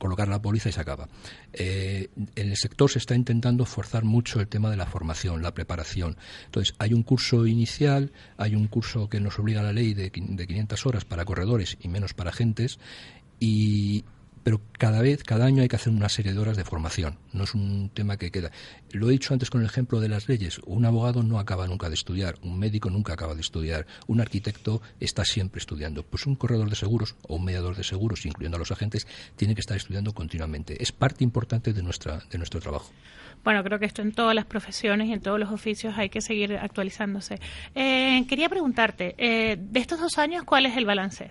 [0.00, 1.08] colocar la póliza y se acaba.
[1.52, 5.54] Eh, en el sector se está intentando forzar mucho el tema de la formación, la
[5.54, 6.16] preparación.
[6.46, 10.10] Entonces, hay un curso inicial, hay un curso que nos obliga a la ley de,
[10.10, 12.80] de 500 horas para corredores y menos para agentes,
[13.38, 14.04] y,
[14.42, 17.18] pero cada vez, cada año hay que hacer una serie de horas de formación.
[17.32, 18.50] No es un tema que queda.
[18.92, 20.60] Lo he dicho antes con el ejemplo de las leyes.
[20.66, 24.80] Un abogado no acaba nunca de estudiar, un médico nunca acaba de estudiar, un arquitecto
[24.98, 26.02] está siempre estudiando.
[26.02, 29.54] Pues un corredor de seguros o un mediador de seguros, incluyendo a los agentes, tiene
[29.54, 30.82] que estar estudiando continuamente.
[30.82, 32.90] Es parte importante de, nuestra, de nuestro trabajo.
[33.42, 36.20] Bueno, creo que esto en todas las profesiones y en todos los oficios hay que
[36.20, 37.38] seguir actualizándose.
[37.74, 41.30] Eh, quería preguntarte, eh, de estos dos años, ¿cuál es el balance?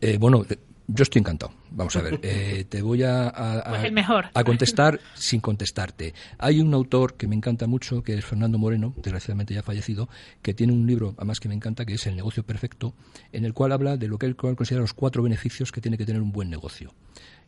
[0.00, 0.44] Eh, bueno,
[0.86, 1.52] yo estoy encantado.
[1.70, 4.26] Vamos a ver, eh, te voy a, pues mejor.
[4.34, 6.14] a contestar sin contestarte.
[6.38, 10.08] Hay un autor que me encanta mucho, que es Fernando Moreno, desgraciadamente ya fallecido,
[10.42, 12.94] que tiene un libro, además que me encanta, que es El negocio perfecto,
[13.32, 16.06] en el cual habla de lo que él considera los cuatro beneficios que tiene que
[16.06, 16.92] tener un buen negocio.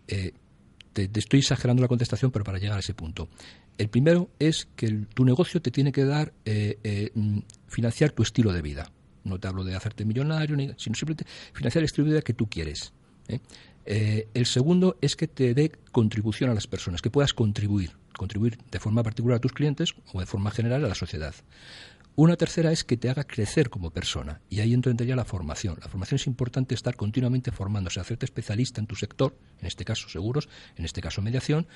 [0.09, 0.33] Eh,
[0.93, 3.29] te, estoy exagerando la contestación, pero para llegar a ese punto.
[3.77, 8.53] El primero es que tu negocio te tiene que dar, eh, mm, financiar tu estilo
[8.53, 8.91] de vida.
[9.25, 12.47] No te hablo de hacerte millonario, sino simplemente financiar el estilo de vida que tú
[12.47, 12.93] quieres.
[13.29, 13.41] ¿Eh?
[13.87, 18.59] Eh, el segundo es que te dé contribución a las personas, que puedas contribuir, contribuir
[18.71, 21.35] de forma particular a tus clientes o de forma general a la sociedad.
[22.17, 25.79] Una tercera es que te haga crecer como persona, y ahí entraría la formación.
[25.83, 30.09] La formación es importante estar continuamente formándose, hacerte especialista en tu sector, en este caso
[30.09, 31.67] seguros, en este caso mediación,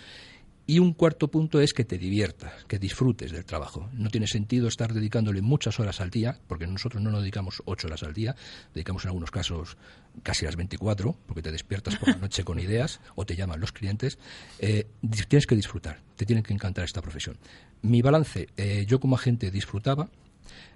[0.68, 3.88] y un cuarto punto es que te diviertas, que disfrutes del trabajo.
[3.94, 7.86] No tiene sentido estar dedicándole muchas horas al día, porque nosotros no nos dedicamos ocho
[7.86, 8.36] horas al día,
[8.74, 9.78] dedicamos en algunos casos
[10.22, 13.72] casi las 24, porque te despiertas por la noche con ideas o te llaman los
[13.72, 14.18] clientes.
[14.58, 14.86] Eh,
[15.26, 17.38] tienes que disfrutar, te tiene que encantar esta profesión.
[17.80, 20.10] Mi balance, eh, yo como agente disfrutaba,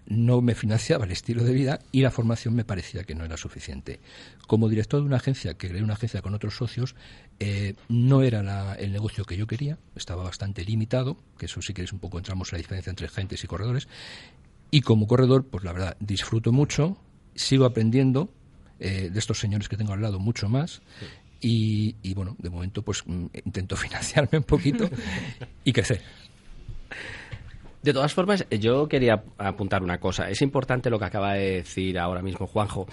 [0.06, 3.36] no me financiaba el estilo de vida y la formación me parecía que no era
[3.36, 4.00] suficiente.
[4.46, 6.94] Como director de una agencia, que creé una agencia con otros socios,
[7.38, 11.82] eh, no era el negocio que yo quería, estaba bastante limitado, que eso sí que
[11.82, 13.88] es un poco entramos en la diferencia entre agentes y corredores.
[14.70, 16.96] Y como corredor, pues la verdad, disfruto mucho,
[17.34, 18.30] sigo aprendiendo
[18.80, 20.82] eh, de estos señores que tengo al lado mucho más.
[21.40, 24.88] Y, y, bueno, de momento pues mm, intento financiarme un poquito
[25.64, 26.02] y crecer.
[27.82, 30.30] De todas formas, yo quería apuntar una cosa.
[30.30, 32.86] Es importante lo que acaba de decir ahora mismo Juanjo.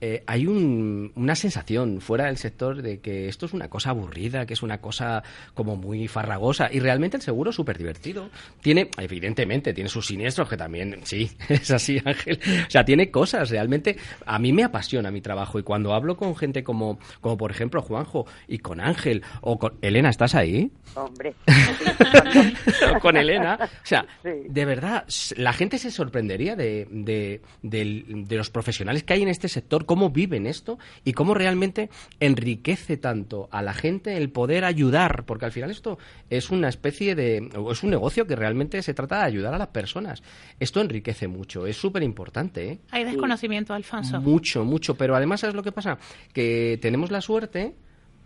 [0.00, 4.54] Eh, hay una sensación fuera del sector de que esto es una cosa aburrida, que
[4.54, 5.24] es una cosa
[5.54, 8.30] como muy farragosa y realmente el seguro es súper divertido.
[8.60, 12.38] Tiene, evidentemente, tiene sus siniestros que también, sí, es así Ángel.
[12.66, 16.36] O sea, tiene cosas, realmente a mí me apasiona mi trabajo y cuando hablo con
[16.36, 20.70] gente como, como por ejemplo Juanjo y con Ángel o con Elena, ¿estás ahí?
[20.94, 21.34] Hombre.
[23.02, 23.58] con Elena.
[23.60, 29.22] O sea, de verdad, la gente se sorprendería de, de, de los profesionales que hay
[29.22, 31.88] en este sector cómo viven esto y cómo realmente
[32.20, 35.98] enriquece tanto a la gente el poder ayudar, porque al final esto
[36.30, 39.68] es una especie de, es un negocio que realmente se trata de ayudar a las
[39.68, 40.22] personas.
[40.60, 42.68] Esto enriquece mucho, es súper importante.
[42.68, 42.78] ¿eh?
[42.90, 44.20] Hay desconocimiento, Alfonso.
[44.20, 45.98] Mucho, mucho, pero además, ¿sabes lo que pasa?
[46.32, 47.74] Que tenemos la suerte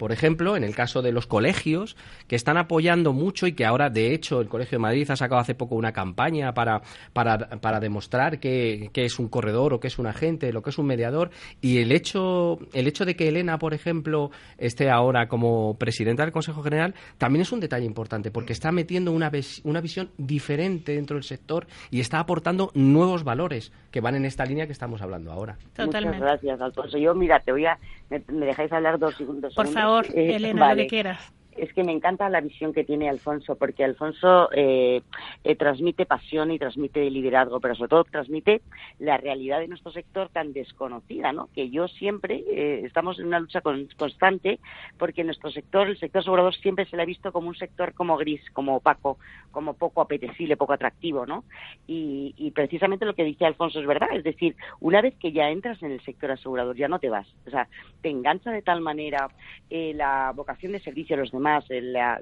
[0.02, 1.96] por ejemplo, en el caso de los colegios,
[2.26, 5.40] que están apoyando mucho y que ahora, de hecho, el Colegio de Madrid ha sacado
[5.40, 6.82] hace poco una campaña para,
[7.12, 10.86] para, demostrar que, es un corredor o que es un agente, lo que es un
[10.86, 11.30] mediador.
[11.60, 16.32] Y el hecho, el hecho de que Elena, por ejemplo, esté ahora como presidenta del
[16.32, 19.30] Consejo General, también es un detalle importante, porque está metiendo una,
[19.62, 24.44] una visión diferente dentro del sector y está aportando nuevos valores que van en esta
[24.44, 25.58] línea que estamos hablando ahora.
[25.78, 26.98] Muchas gracias, Alfonso.
[26.98, 27.78] Yo, mira, te voy a...
[28.10, 29.54] ¿Me, dejáis hablar dos segundos?
[29.54, 32.84] Por favor favor, eh, Elena, lo que quieras es que me encanta la visión que
[32.84, 35.02] tiene Alfonso, porque Alfonso eh,
[35.44, 38.62] eh, transmite pasión y transmite liderazgo, pero sobre todo transmite
[38.98, 41.48] la realidad de nuestro sector tan desconocida, ¿no?
[41.54, 44.60] Que yo siempre eh, estamos en una lucha constante,
[44.98, 48.16] porque nuestro sector, el sector asegurador, siempre se le ha visto como un sector como
[48.16, 49.18] gris, como opaco,
[49.50, 51.44] como poco apetecible, poco atractivo, ¿no?
[51.86, 55.50] Y, y precisamente lo que dice Alfonso es verdad, es decir, una vez que ya
[55.50, 57.68] entras en el sector asegurador, ya no te vas, o sea,
[58.00, 59.28] te engancha de tal manera
[59.70, 61.64] la vocación de servicio a los demás más,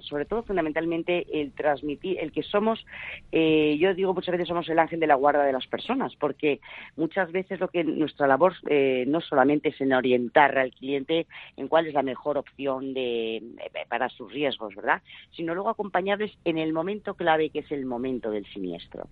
[0.00, 2.84] sobre todo fundamentalmente el transmitir, el que somos,
[3.30, 6.60] eh, yo digo muchas veces somos el ángel de la guarda de las personas, porque
[6.96, 11.68] muchas veces lo que nuestra labor eh, no solamente es en orientar al cliente en
[11.68, 13.42] cuál es la mejor opción de,
[13.88, 15.02] para sus riesgos, ¿verdad?
[15.32, 19.08] Sino luego acompañarles en el momento clave que es el momento del siniestro.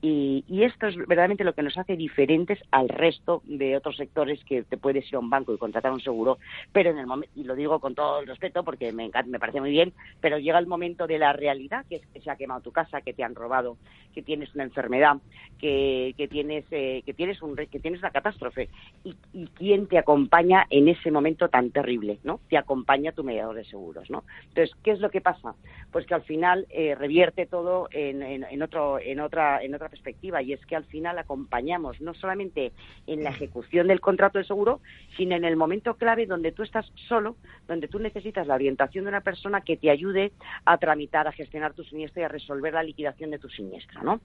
[0.00, 4.62] Y, esto es verdaderamente lo que nos hace diferentes al resto de otros sectores que
[4.62, 6.38] te puedes ir a un banco y contratar un seguro,
[6.72, 9.51] pero en el momento, y lo digo con todo el respeto porque me, me parece
[9.60, 12.60] muy bien, pero llega el momento de la realidad, que es que se ha quemado
[12.60, 13.76] tu casa, que te han robado,
[14.14, 15.16] que tienes una enfermedad,
[15.58, 18.68] que, que tienes eh, que tienes un que tienes una catástrofe
[19.04, 22.40] y, y, quién te acompaña en ese momento tan terrible, ¿no?
[22.48, 24.24] Te acompaña tu mediador de seguros, ¿no?
[24.48, 25.54] Entonces, ¿qué es lo que pasa?
[25.90, 30.42] Pues que al final eh, revierte todo en, en, otro en otra en otra perspectiva
[30.42, 32.72] y es que al final acompañamos no solamente
[33.06, 34.80] en la ejecución del contrato de seguro,
[35.16, 37.36] sino en el momento clave donde tú estás solo,
[37.66, 40.30] donde tú necesitas la orientación de una persona persona que te ayude
[40.64, 44.20] a tramitar, a gestionar tu siniestro y a resolver la liquidación de tu siniestro, ¿no?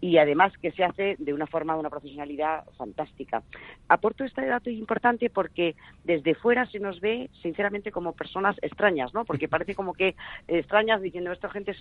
[0.00, 3.42] Y además que se hace de una forma, de una profesionalidad fantástica.
[3.88, 9.24] Aporto este dato importante porque desde fuera se nos ve, sinceramente, como personas extrañas, ¿no?
[9.24, 10.14] Porque parece como que
[10.46, 11.74] extrañas diciendo esto gente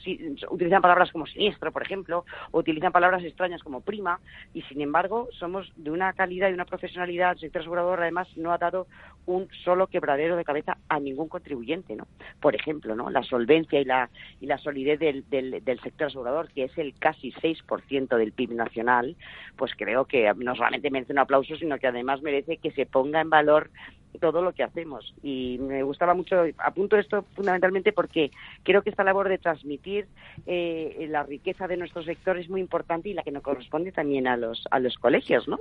[0.50, 4.20] utilizan palabras como siniestro, por ejemplo, o utilizan palabras extrañas como prima,
[4.56, 8.52] y sin embargo somos de una calidad y una profesionalidad, el sector asegurador además no
[8.52, 8.88] ha dado
[9.28, 12.08] un solo quebradero de cabeza a ningún contribuyente, ¿no?
[12.40, 13.10] Por ejemplo, ¿no?
[13.10, 14.10] La solvencia y la,
[14.40, 18.54] y la solidez del, del, del sector asegurador, que es el casi 6% del PIB
[18.54, 19.16] nacional,
[19.56, 23.22] pues creo que no solamente merece un aplauso, sino que además merece que se ponga
[23.22, 23.70] en valor
[24.20, 25.14] todo lo que hacemos.
[25.24, 28.32] Y me gustaba mucho, apunto esto fundamentalmente porque
[28.64, 30.08] creo que esta labor de transmitir
[30.46, 34.28] eh, la riqueza de nuestro sector es muy importante y la que nos corresponde también
[34.28, 35.60] a los, a los colegios, ¿no?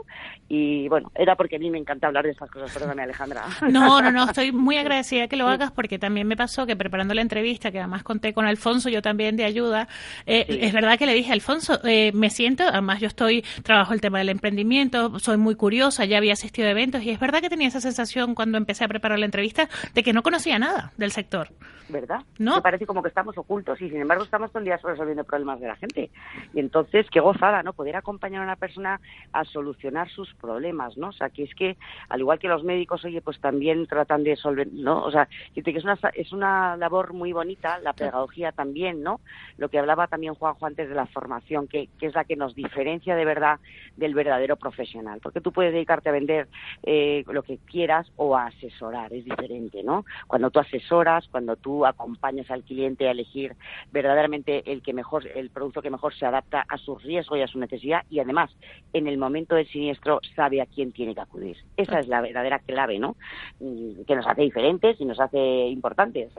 [0.48, 3.44] Y bueno, era porque a mí me encanta hablar de estas cosas, perdóname Alejandra.
[3.70, 7.14] No, no, no, estoy muy agradecida que lo hagas porque también me pasó que preparando
[7.14, 9.86] la entrevista, que además conté con Alfonso, yo también de ayuda,
[10.26, 14.00] eh, es verdad que le dije, Alfonso, eh, me siento, además yo estoy, trabajo el
[14.00, 17.48] tema del emprendimiento, soy muy curiosa, ya había asistido a eventos y es verdad que
[17.48, 21.12] tenía esa sensación cuando empecé a preparar la entrevista de que no conocía nada del
[21.12, 21.48] sector.
[21.90, 22.20] ¿Verdad?
[22.38, 22.54] ¿No?
[22.54, 25.60] Me parece como que estamos ocultos y sin embargo estamos todo el día resolviendo problemas
[25.60, 26.10] de la gente.
[26.54, 27.72] Y entonces, qué gozada, ¿no?
[27.72, 29.00] Poder acompañar a una persona
[29.32, 31.08] a solucionar sus problemas, ¿no?
[31.08, 31.76] O sea, que es que,
[32.08, 35.02] al igual que los médicos, oye, pues también tratan de solventar, ¿no?
[35.02, 39.20] O sea, que es una, es una labor muy bonita, la pedagogía también, ¿no?
[39.58, 42.54] Lo que hablaba también Juanjo antes de la formación, que, que es la que nos
[42.54, 43.58] diferencia de verdad
[43.96, 45.20] del verdadero profesional.
[45.22, 46.48] Porque tú puedes dedicarte a vender
[46.84, 50.04] eh, lo que quieras o a asesorar, es diferente, ¿no?
[50.26, 53.54] Cuando tú asesoras, cuando tú acompañas al cliente a elegir
[53.92, 57.46] verdaderamente el que mejor, el producto que mejor se adapta a su riesgo y a
[57.46, 58.50] su necesidad y además
[58.92, 61.56] en el momento del siniestro sabe a quién tiene que acudir.
[61.76, 63.16] Esa es la verdadera clave, ¿no?
[63.60, 66.32] Mm, que nos hace diferentes y nos hace importantes.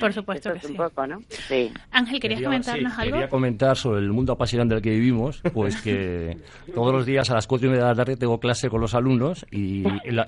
[0.00, 0.74] Por supuesto que sí.
[0.74, 1.20] poco, ¿no?
[1.28, 1.72] Sí.
[1.90, 3.12] Ángel, ¿querías comentarnos algo?
[3.12, 6.36] Quería comentar sobre el mundo apasionante en el que vivimos, pues que
[6.74, 8.94] todos los días a las cuatro y media de la tarde tengo clase con los
[8.94, 10.26] alumnos y la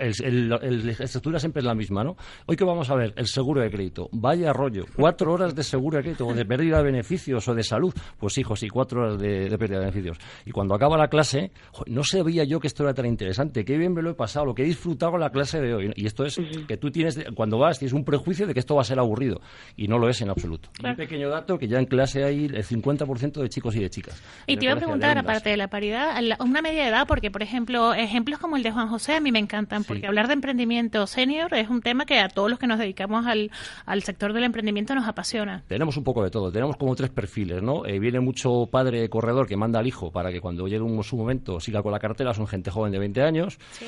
[1.09, 2.17] estructura siempre es la misma, ¿no?
[2.47, 4.09] Hoy que vamos a ver el seguro de crédito.
[4.13, 7.63] Vaya rollo, cuatro horas de seguro de crédito o de pérdida de beneficios o de
[7.63, 7.93] salud.
[8.19, 10.19] Pues hijos, sí, cuatro horas de, pérdida de beneficios.
[10.47, 11.51] Y cuando acaba la clase,
[11.87, 13.65] no sabía yo que esto era tan interesante.
[13.65, 15.93] Qué bien me lo he pasado, lo que he disfrutado en la clase de hoy.
[15.97, 18.83] Y esto es que tú tienes, cuando vas, tienes un prejuicio de que esto va
[18.83, 19.41] a ser aburrido.
[19.77, 20.71] Y no lo es en absoluto.
[20.83, 24.23] Un pequeño dato que ya en clase hay el 50% de chicos y de chicas.
[24.47, 27.95] Y te iba a preguntar, aparte de la paridad, una media edad, porque por ejemplo,
[27.95, 31.53] ejemplos como el de Juan José a mí me encantan, porque hablar de emprendimiento senior
[31.55, 33.51] es un tema que a todos los que nos dedicamos al,
[33.87, 35.63] al sector del emprendimiento nos apasiona.
[35.69, 37.87] Tenemos un poco de todo, tenemos como tres perfiles, ¿no?
[37.87, 41.17] Eh, viene mucho padre corredor que manda al hijo para que cuando llegue un, su
[41.17, 43.59] momento siga con la cartera, son gente joven de 20 años.
[43.73, 43.87] ¿Sí?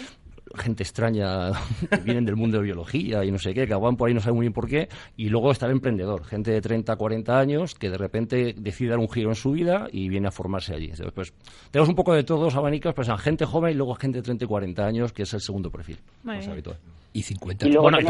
[0.56, 1.52] gente extraña
[1.90, 4.20] que vienen del mundo de biología y no sé qué, que van por ahí no
[4.20, 7.74] saben muy bien por qué, y luego está el emprendedor, gente de 30, 40 años
[7.74, 10.86] que de repente decide dar un giro en su vida y viene a formarse allí.
[10.90, 11.34] Entonces, pues,
[11.70, 14.48] tenemos un poco de todos abanicos, pues gente joven y luego gente de 30 y
[14.48, 16.78] 40 años, que es el segundo perfil más habitual
[17.12, 17.66] y 50.
[17.66, 18.04] Y luego, bueno, y,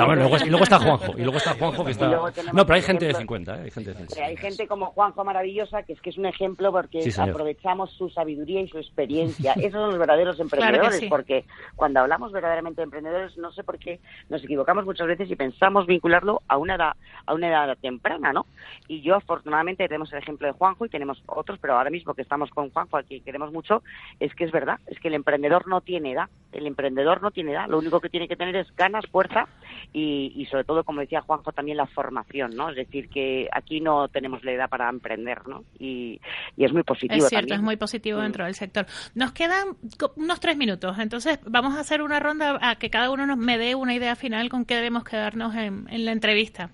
[0.51, 2.09] luego, está Juanjo, y luego está Juanjo que está...
[2.53, 3.61] No, pero hay gente de 50, ¿eh?
[3.64, 4.24] hay gente de 50.
[4.24, 8.61] Hay gente como Juanjo maravillosa, que es que es un ejemplo porque aprovechamos su sabiduría
[8.61, 9.55] y su experiencia.
[9.55, 11.44] Esos son los verdaderos emprendedores, porque
[11.76, 15.86] cuando hablamos verdaderamente de emprendedores, no sé por qué nos equivocamos muchas veces y pensamos
[15.86, 16.92] vincularlo a una edad,
[17.24, 18.46] a una edad temprana, ¿no?
[18.86, 22.22] Y yo, afortunadamente, tenemos el ejemplo de Juanjo y tenemos otros, pero ahora mismo que
[22.22, 23.82] estamos con Juanjo, al que queremos mucho,
[24.18, 27.53] es que es verdad, es que el emprendedor no tiene edad, el emprendedor no tiene
[27.53, 29.48] edad, lo único que tiene que tener es ganas fuerza
[29.92, 32.70] y, sobre todo, como decía Juanjo, también la formación, ¿no?
[32.70, 35.64] Es decir, que aquí no tenemos la edad para emprender, ¿no?
[35.78, 36.20] Y,
[36.57, 37.24] es muy positivo.
[37.24, 38.22] Es cierto, es muy positivo mm.
[38.22, 38.86] dentro del sector.
[39.14, 39.76] Nos quedan
[40.16, 43.59] unos tres minutos, entonces vamos a hacer una ronda a que cada uno nos me
[43.59, 46.70] dé una idea final con qué debemos quedarnos en, en la entrevista.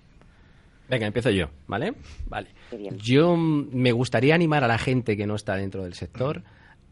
[0.89, 1.93] Venga, empiezo yo, ¿vale?
[2.27, 2.49] Vale.
[2.97, 6.43] Yo me gustaría animar a la gente que no está dentro del sector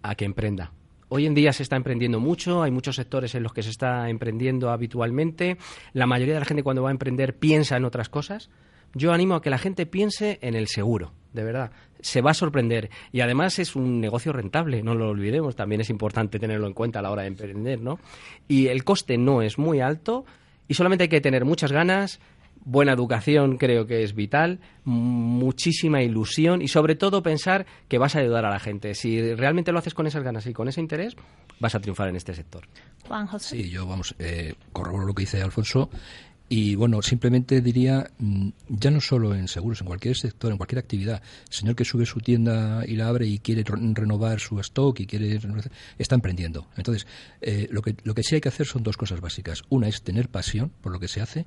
[0.02, 0.72] a que emprenda
[1.08, 4.10] Hoy en día se está emprendiendo mucho, hay muchos sectores en los que se está
[4.10, 5.58] emprendiendo habitualmente.
[5.94, 8.50] La mayoría de la gente cuando va a emprender piensa en otras cosas.
[8.94, 11.72] Yo animo a que la gente piense en el seguro, de verdad.
[12.00, 12.90] Se va a sorprender.
[13.12, 15.56] Y además es un negocio rentable, no lo olvidemos.
[15.56, 18.00] También es importante tenerlo en cuenta a la hora de emprender, ¿no?
[18.48, 20.26] Y el coste no es muy alto
[20.68, 22.20] y solamente hay que tener muchas ganas,
[22.66, 28.20] buena educación creo que es vital, muchísima ilusión y sobre todo pensar que vas a
[28.20, 28.96] ayudar a la gente.
[28.96, 31.16] Si realmente lo haces con esas ganas y con ese interés,
[31.60, 32.68] vas a triunfar en este sector.
[33.08, 33.58] Juan José.
[33.58, 35.90] Sí, yo vamos, eh, corroboro lo que dice Alfonso.
[36.48, 40.78] Y bueno, simplemente diría, mm, ya no solo en seguros, en cualquier sector, en cualquier
[40.78, 45.00] actividad, el señor que sube su tienda y la abre y quiere renovar su stock
[45.00, 45.40] y quiere
[45.98, 46.68] está emprendiendo.
[46.78, 47.08] Entonces,
[47.42, 49.64] eh, lo, que, lo que sí hay que hacer son dos cosas básicas.
[49.70, 51.46] Una es tener pasión por lo que se hace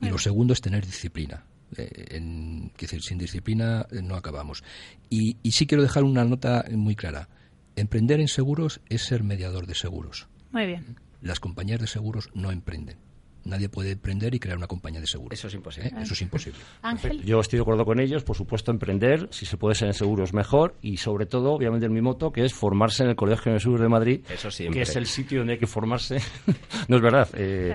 [0.00, 1.44] y lo segundo es tener disciplina.
[1.76, 4.62] Eh, en, decir, sin disciplina eh, no acabamos.
[5.10, 7.28] Y, y sí quiero dejar una nota muy clara.
[7.76, 10.28] Emprender en seguros es ser mediador de seguros.
[10.52, 10.96] Muy bien.
[11.20, 12.98] Las compañías de seguros no emprenden
[13.44, 15.38] nadie puede emprender y crear una compañía de seguros.
[15.38, 15.90] Eso es imposible.
[15.90, 16.02] ¿Eh?
[16.02, 16.58] Eso es imposible.
[16.82, 17.22] Ángel.
[17.22, 20.32] Yo estoy de acuerdo con ellos, por supuesto, emprender, si se puede ser en seguros
[20.32, 23.60] mejor, y sobre todo, obviamente, en mi moto, que es formarse en el Colegio de
[23.60, 26.16] Seguros de Madrid, Eso que es el sitio donde hay que formarse.
[26.88, 27.28] no es verdad.
[27.34, 27.74] Eh,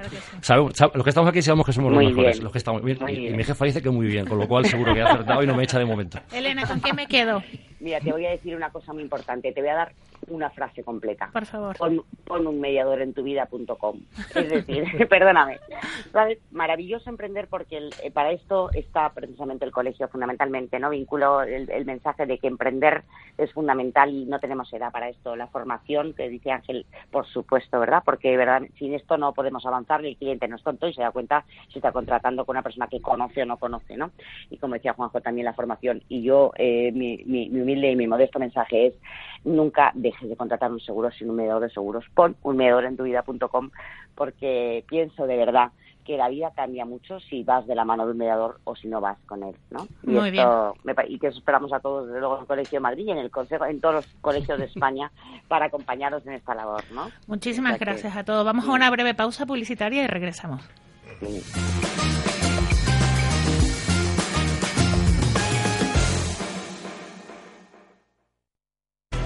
[0.94, 2.42] los que estamos aquí sabemos que somos los mejores.
[2.42, 5.02] Los que estamos, y, mi jefa dice que muy bien, con lo cual seguro que
[5.02, 6.20] ha acertado y no me echa de momento.
[6.32, 7.42] Elena, ¿con qué me quedo?
[7.80, 9.52] Mira, te voy a decir una cosa muy importante.
[9.52, 9.94] Te voy a dar
[10.28, 11.30] una frase completa.
[11.32, 11.78] Por favor.
[11.78, 14.00] Pon, un mediador en tu vida.com.
[14.36, 15.60] Es decir, perdóname.
[16.12, 16.40] ¿Sabes?
[16.52, 20.90] Maravilloso emprender porque eh, para esto está precisamente el colegio fundamentalmente, ¿no?
[20.90, 23.04] Vinculo el, el, mensaje de que emprender
[23.38, 25.36] es fundamental y no tenemos edad para esto.
[25.36, 28.04] La formación, que dice Ángel, por supuesto, ¿verdad?
[28.06, 28.64] Porque, ¿verdad?
[28.78, 31.46] Sin esto no podemos avanzar y el cliente no es tonto y se da cuenta
[31.70, 34.12] si está contratando con una persona que conoce o no conoce, ¿no?
[34.50, 36.04] Y como decía Juanjo, también la formación.
[36.10, 38.94] Y yo, eh, mi, mi, mi humilde y mi modesto mensaje es
[39.44, 42.04] nunca dejes de contratar un seguro sin un mediador de seguros.
[42.14, 43.70] Pon un mediador en tu vida.com
[44.16, 45.72] porque pienso de verdad
[46.06, 48.88] que la vida cambia mucho si vas de la mano de un mediador o si
[48.88, 49.86] no vas con él, ¿no?
[50.02, 52.78] Y Muy esto me pa- y que esperamos a todos, desde luego, en el Colegio
[52.78, 55.12] de Madrid y en el Consejo, en todos los colegios de España
[55.48, 57.10] para acompañaros en esta labor, ¿no?
[57.28, 58.44] Muchísimas O sea que- gracias a todos.
[58.44, 60.68] Vamos a una breve pausa publicitaria y regresamos.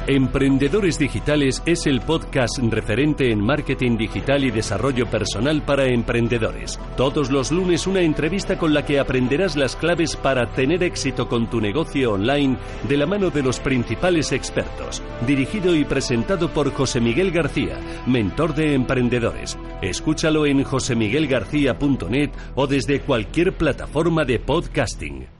[0.08, 6.78] Emprendedores Digitales es el podcast referente en marketing digital y desarrollo personal para emprendedores.
[6.98, 11.50] Todos los lunes una entrevista con la que aprenderás las claves para tener éxito con
[11.50, 12.58] tu negocio online
[12.90, 15.02] de la mano de los principales expertos.
[15.26, 19.58] Dirigido y presentado por José Miguel García, mentor de emprendedores.
[19.82, 25.33] Escúchalo en josemiguelgarcía.net o desde cualquier plataforma de podcasting.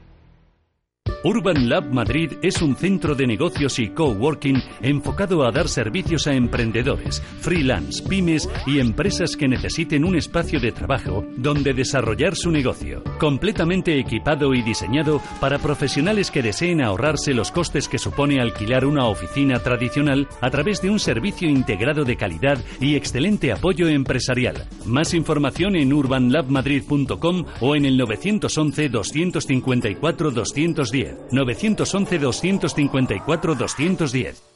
[1.26, 6.34] Urban Lab Madrid es un centro de negocios y coworking enfocado a dar servicios a
[6.34, 13.04] emprendedores, freelance, pymes y empresas que necesiten un espacio de trabajo donde desarrollar su negocio.
[13.20, 19.06] Completamente equipado y diseñado para profesionales que deseen ahorrarse los costes que supone alquilar una
[19.06, 24.68] oficina tradicional a través de un servicio integrado de calidad y excelente apoyo empresarial.
[24.86, 31.13] Más información en urbanlabmadrid.com o en el 911 254 210.
[31.32, 34.54] 911 254 210.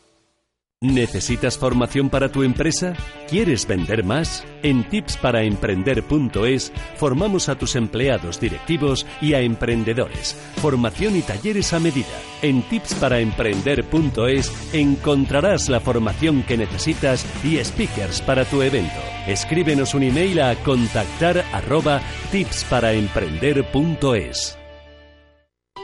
[0.80, 2.94] ¿Necesitas formación para tu empresa?
[3.28, 4.46] ¿Quieres vender más?
[4.62, 10.36] En tipsparaemprender.es formamos a tus empleados directivos y a emprendedores.
[10.62, 12.06] Formación y talleres a medida.
[12.44, 19.02] En tipsparaemprender.es encontrarás la formación que necesitas y speakers para tu evento.
[19.26, 22.02] Escríbenos un email a contactar arroba
[22.32, 24.57] tipsparaemprender.es.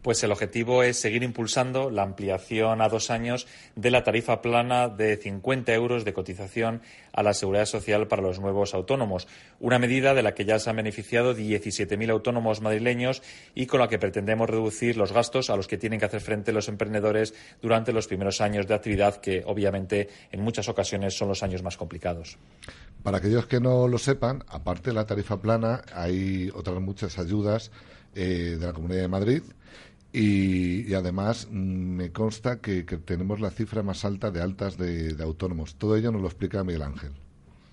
[0.02, 4.88] Pues el objetivo es seguir impulsando la ampliación a dos años de la tarifa plana
[4.88, 6.82] de 50 euros de cotización
[7.12, 9.28] a la seguridad social para los nuevos autónomos.
[9.60, 13.22] Una medida de la que ya se han beneficiado 17.000 autónomos madrileños
[13.56, 16.54] y con la que pretendemos reducir los gastos a los que tienen que hacer frente
[16.54, 21.43] los emprendedores durante los primeros años de actividad, que obviamente en muchas ocasiones son los
[21.43, 22.38] años más complicados.
[23.04, 27.72] Para aquellos que no lo sepan, aparte de la tarifa plana, hay otras muchas ayudas
[28.16, 29.43] eh, de la Comunidad de Madrid
[30.12, 35.16] y, y además mm, me consta que, tenemos la cifra más alta de altas de
[35.22, 35.76] autónomos.
[35.76, 37.14] Todo ello nos lo explica Miguel Ángel.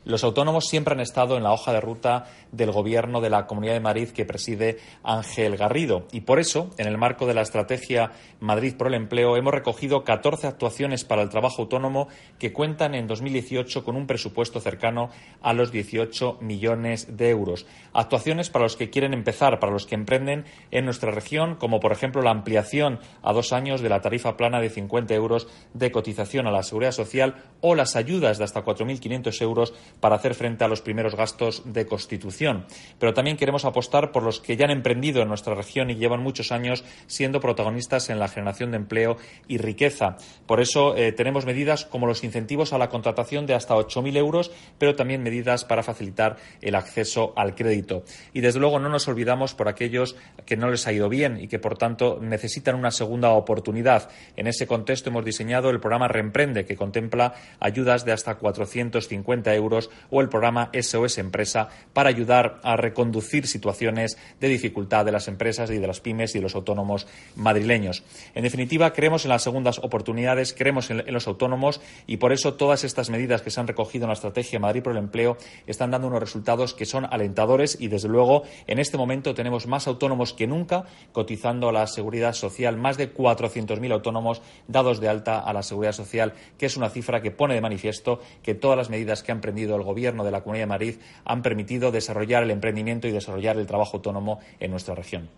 [0.06, 3.72] Los autónomos siempre han estado en la hoja de ruta del gobierno de la Comunidad
[3.72, 6.06] de Madrid que preside Ángel Garrido.
[6.12, 10.04] Y por eso, en el marco de la estrategia Madrid por el Empleo, hemos recogido
[10.04, 12.06] 14 actuaciones para el trabajo autónomo
[12.38, 15.10] que cuentan en 2018 con un presupuesto cercano
[15.42, 17.66] a los 18 millones de euros.
[17.92, 21.90] Actuaciones para los que quieren empezar, para los que emprenden en nuestra región, como por
[21.90, 26.46] ejemplo la ampliación a dos años de la tarifa plana de 50 euros de cotización
[26.46, 30.68] a la seguridad social o las ayudas de hasta 4.500 euros para hacer frente a
[30.68, 32.66] los primeros gastos de constitución.
[32.98, 36.22] Pero también queremos apostar por los que ya han emprendido en nuestra región y llevan
[36.22, 39.16] muchos años siendo protagonistas en la generación de empleo
[39.48, 40.16] y riqueza.
[40.46, 44.50] Por eso eh, tenemos medidas como los incentivos a la contratación de hasta 8.000 euros,
[44.78, 48.04] pero también medidas para facilitar el acceso al crédito.
[48.32, 51.48] Y desde luego no nos olvidamos por aquellos que no les ha ido bien y
[51.48, 54.10] que por tanto necesitan una segunda oportunidad.
[54.36, 59.85] En ese contexto hemos diseñado el programa Reemprende, que contempla ayudas de hasta 450 euros,
[60.10, 65.70] o el programa SOS Empresa para ayudar a reconducir situaciones de dificultad de las empresas
[65.70, 68.04] y de las pymes y de los autónomos madrileños.
[68.34, 72.84] En definitiva, creemos en las segundas oportunidades, creemos en, los autónomos y por eso todas
[72.84, 76.08] estas medidas que se han recogido en la estrategia Madrid por el empleo están dando
[76.08, 80.46] unos resultados que son alentadores y desde luego en este momento tenemos más autónomos que
[80.46, 85.62] nunca cotizando a la seguridad social, más de 400.000 autónomos dados de alta a la
[85.62, 89.32] seguridad social, que es una cifra que pone de manifiesto que todas las medidas que
[89.32, 90.94] ha emprendido el Gobierno de la Comunidad de Madrid
[91.24, 95.28] han permitido desarrollar el emprendimiento y desarrollar el trabajo autónomo en nuestra región.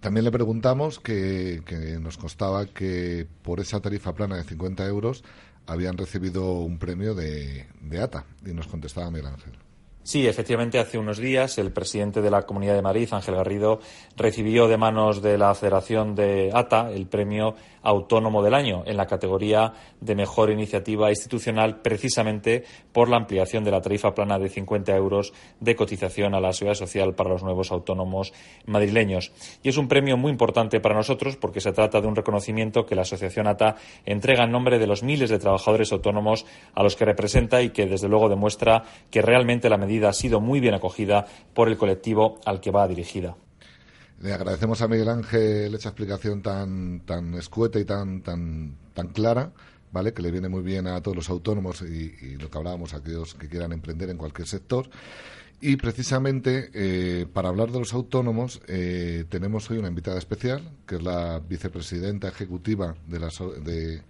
[0.00, 1.62] También le preguntamos que,
[2.00, 5.24] nos constaba que por esa tarifa plana de 50 euros
[5.66, 9.65] habían recibido un premio de, de ATA y nos contestaba Miguel Ángel.
[10.06, 13.80] Sí, efectivamente, hace unos días el presidente de la Comunidad de Madrid, Ángel Garrido,
[14.16, 19.06] recibió de manos de la Federación de ATA el premio Autónomo del Año en la
[19.06, 24.94] categoría de Mejor Iniciativa Institucional, precisamente por la ampliación de la tarifa plana de 50
[24.94, 28.32] euros de cotización a la seguridad social para los nuevos autónomos
[28.64, 29.32] madrileños.
[29.64, 32.94] Y es un premio muy importante para nosotros porque se trata de un reconocimiento que
[32.94, 37.04] la Asociación ATA entrega en nombre de los miles de trabajadores autónomos a los que
[37.04, 41.26] representa y que, desde luego, demuestra que realmente la medida ha sido muy bien acogida
[41.54, 43.36] por el colectivo al que va dirigida.
[44.20, 49.52] Le agradecemos a Miguel Ángel esa explicación tan, tan escueta y tan, tan, tan clara.
[49.92, 50.12] ¿Vale?
[50.12, 53.34] que le viene muy bien a todos los autónomos y, lo que hablábamos, a aquellos
[53.34, 54.90] que quieran emprender en cualquier sector.
[55.60, 60.96] Y precisamente eh, para hablar de los autónomos eh, tenemos hoy una invitada especial, que
[60.96, 63.30] es la vicepresidenta ejecutiva de, la,
[63.62, 64.02] de,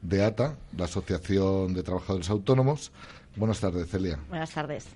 [0.00, 2.92] de ATA, la Asociación de Trabajadores Autónomos.
[3.34, 4.18] Buenas tardes, Celia.
[4.28, 4.86] Buenas tardes.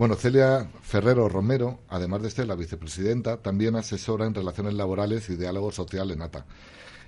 [0.00, 5.36] Bueno, Celia Ferrero Romero, además de ser la vicepresidenta, también asesora en relaciones laborales y
[5.36, 6.46] diálogo social en ATA.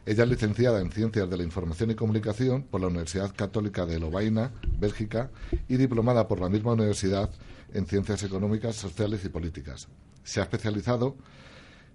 [0.05, 3.99] Ella es licenciada en Ciencias de la Información y Comunicación por la Universidad Católica de
[3.99, 5.31] Lovaina, Bélgica,
[5.71, 7.31] y diplomada por la misma universidad
[7.73, 9.89] en Ciencias Económicas, Sociales y Políticas.
[10.23, 11.17] Se ha especializado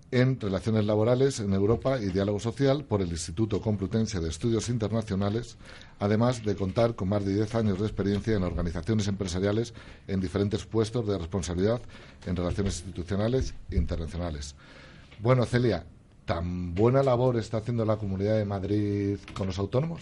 [0.09, 5.57] Relaciones Laborales en Europa y Diálogo Social por el Instituto Complutense de Estudios Internacionales,
[5.99, 9.73] además de contar con más de 10 años de experiencia en organizaciones empresariales
[10.07, 11.81] en diferentes puestos de responsabilidad
[12.25, 14.55] en relaciones institucionales e internacionales.
[15.19, 15.85] Bueno, Celia,
[16.23, 20.01] ¿tan buena labor está haciendo la Comunidad de Madrid con los autónomos?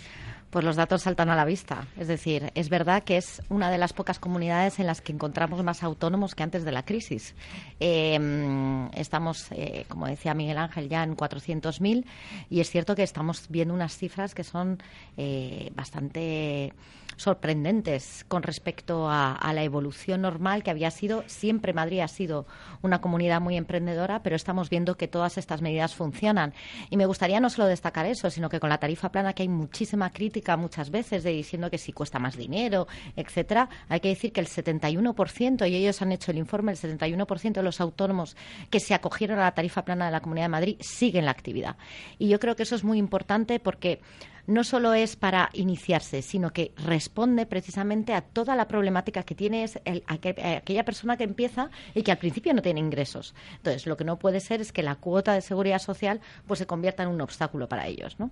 [0.55, 1.85] Pues los datos saltan a la vista.
[1.97, 5.61] Es decir, es verdad que es una de las pocas comunidades en las que encontramos
[5.65, 7.35] más autónomos que antes de la crisis.
[7.81, 12.05] Em, estamos, eh, como decía Miguel Ángel, ya en 400.000
[12.49, 14.81] y es cierto que estamos viendo unas cifras que son
[15.17, 16.71] eh, bastante
[17.17, 21.23] sorprendentes con respecto a, la evolución normal que había sido.
[21.27, 22.45] Siempre Madrid ha sido
[22.81, 26.53] una comunidad muy emprendedora, pero estamos viendo que todas estas medidas funcionan.
[26.89, 29.49] Y me gustaría no solo destacar eso, sino que con la tarifa plana, que hay
[29.49, 34.31] muchísima crítica muchas veces de diciendo que si cuesta más dinero, etcétera, hay que decir
[34.31, 38.35] que el 71%, y ellos han hecho el informe, el 71% de los autónomos
[38.69, 41.77] que se acogieron a la tarifa plana de la Comunidad de Madrid siguen la actividad.
[42.19, 43.99] Y yo creo que eso es muy importante porque
[44.47, 49.65] no solo es para iniciarse, sino que responde precisamente a toda la problemática que tiene
[50.05, 53.33] aquella persona que empieza y que al principio no tiene ingresos.
[53.57, 56.67] Entonces, lo que no puede ser es que la cuota de seguridad social pues se
[56.67, 58.29] convierta en un obstáculo para ellos, ¿no?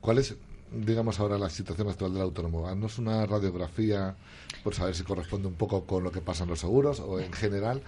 [0.00, 0.36] ¿Cuál es
[0.72, 2.68] digamos ahora la situación actual del autónomo?
[2.68, 4.14] Haznos una radiografía
[4.62, 7.32] por saber si corresponde un poco con lo que pasa en los seguros o en
[7.32, 7.82] general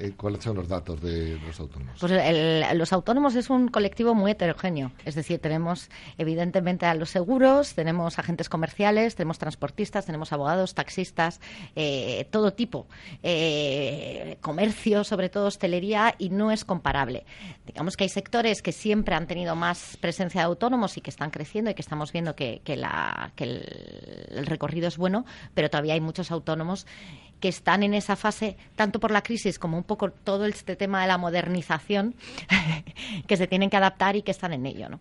[0.00, 1.96] eh, ¿Cuáles son los datos de los autónomos?
[2.00, 2.12] Pues
[2.74, 4.92] los autónomos es un colectivo muy heterogéneo.
[5.04, 11.40] Es decir, tenemos evidentemente a los seguros, tenemos agentes comerciales, tenemos transportistas, tenemos abogados, taxistas,
[11.76, 12.86] eh, todo tipo.
[13.22, 17.24] Eh, comercio, sobre todo hostelería, y no es comparable.
[17.66, 21.30] Digamos que hay sectores que siempre han tenido más presencia de autónomos y que están
[21.30, 25.24] creciendo y que estamos viendo que, la, que el recorrido es bueno,
[25.54, 26.86] pero todavía hay muchos autónomos
[27.40, 31.02] que están en esa fase, tanto por la crisis como un poco todo este tema
[31.02, 32.14] de la modernización,
[33.26, 34.88] que se tienen que adaptar y que están en ello.
[34.88, 35.00] ¿no?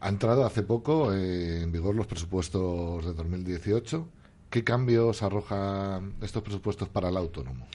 [0.00, 4.06] Ha entrado hace poco eh, en vigor los presupuestos de 2018.
[4.50, 7.66] ¿Qué cambios arrojan estos presupuestos para el autónomo?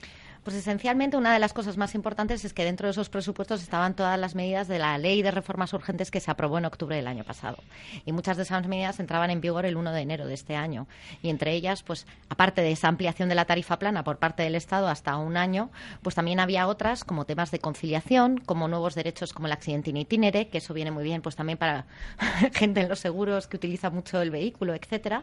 [0.50, 3.96] Pues esencialmente una de las cosas más importantes es que dentro de esos presupuestos estaban
[3.96, 7.06] todas las medidas de la ley de reformas urgentes que se aprobó en octubre del
[7.06, 7.58] año pasado.
[8.04, 10.88] Y muchas de esas medidas entraban en vigor el 1 de enero de este año.
[11.22, 14.56] Y entre ellas, pues aparte de esa ampliación de la tarifa plana por parte del
[14.56, 15.70] Estado hasta un año,
[16.02, 19.98] pues también había otras como temas de conciliación, como nuevos derechos como el accidente in
[19.98, 21.86] itinere, que eso viene muy bien pues también para
[22.54, 25.22] gente en los seguros que utiliza mucho el vehículo, etcétera.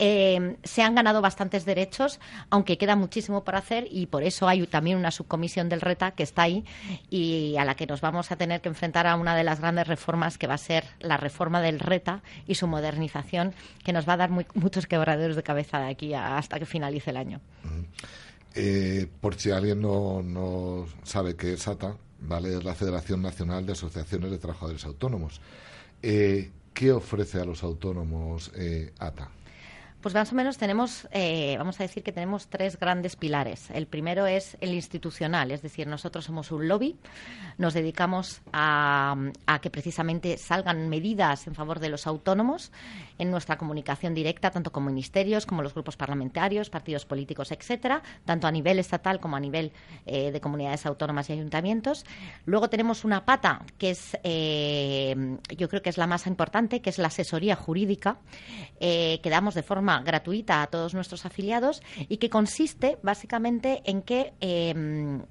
[0.00, 2.18] Eh, se han ganado bastantes derechos,
[2.50, 6.22] aunque queda muchísimo por hacer y por eso hay también una subcomisión del RETA que
[6.22, 6.64] está ahí
[7.10, 9.86] y a la que nos vamos a tener que enfrentar a una de las grandes
[9.86, 14.14] reformas que va a ser la reforma del RETA y su modernización, que nos va
[14.14, 17.40] a dar muchos quebraderos de cabeza de aquí hasta que finalice el año.
[18.54, 22.56] Eh, por si alguien no, sabe qué es ATA, ¿vale?
[22.56, 25.40] es la Federación Nacional de Asociaciones de Trabajadores Autónomos.
[26.02, 29.30] Eh, ¿Qué ofrece a los autónomos eh, ATA?
[30.00, 33.68] Pues más o menos tenemos, eh, vamos a decir que tenemos tres grandes pilares.
[33.72, 36.96] El primero es el institucional, es decir, nosotros somos un lobby,
[37.56, 39.16] nos dedicamos a,
[39.60, 42.70] que precisamente salgan medidas en favor de los autónomos
[43.18, 48.46] en nuestra comunicación directa, tanto con ministerios como los grupos parlamentarios, partidos políticos, etcétera, tanto
[48.46, 49.72] a nivel estatal como a nivel
[50.06, 52.04] eh, de comunidades autónomas y ayuntamientos.
[52.46, 56.90] Luego tenemos una pata que es, eh, yo creo que es la más importante, que
[56.90, 58.18] es la asesoría jurídica
[58.78, 64.32] que damos de forma gratuita a todos nuestros afiliados y que consiste básicamente en que
[64.40, 65.22] em,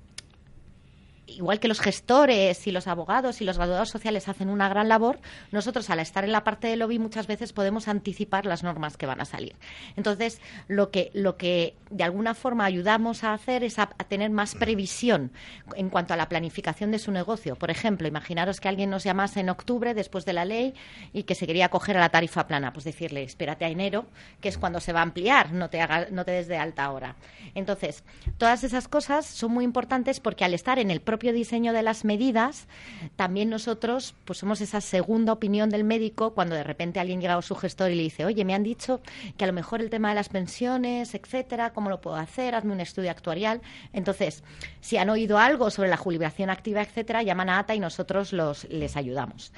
[1.28, 5.20] igual que los gestores y los abogados y los graduados sociales hacen una gran labor,
[5.52, 9.06] nosotros al estar en la parte del lobby muchas veces podemos anticipar las normas que
[9.06, 9.56] van a salir.
[9.96, 14.56] Entonces, lo que, lo que de alguna forma ayudamos a hacer es a, tener más
[14.56, 15.32] previsión
[15.76, 17.56] en cuanto a la planificación de su negocio.
[17.56, 20.74] Por ejemplo, imaginaros que alguien nos llamase en octubre después de la ley
[21.14, 24.06] y que se quería acoger a la tarifa plana, pues decirle, espérate a enero,
[24.42, 26.86] que es cuando se va a ampliar, no te, haga, no te des de alta
[26.86, 27.16] ahora.
[27.54, 28.04] Entonces,
[28.38, 31.82] todas esas cosas son muy importantes porque al estar en el propio propio diseño de
[31.82, 32.68] las medidas,
[33.16, 37.42] también nosotros pues somos esa segunda opinión del médico cuando de repente alguien llega a
[37.42, 39.02] su gestor y le dice, oye, me han dicho
[39.36, 42.54] que a lo mejor el tema de las pensiones, etcétera, ¿cómo lo puedo hacer?
[42.54, 43.62] Hazme un estudio actuarial.
[43.94, 44.44] Entonces,
[44.80, 48.66] si han oído algo sobre la jubilación activa, etcétera, llaman a ATA y nosotros los,
[48.70, 49.52] les ayudamos.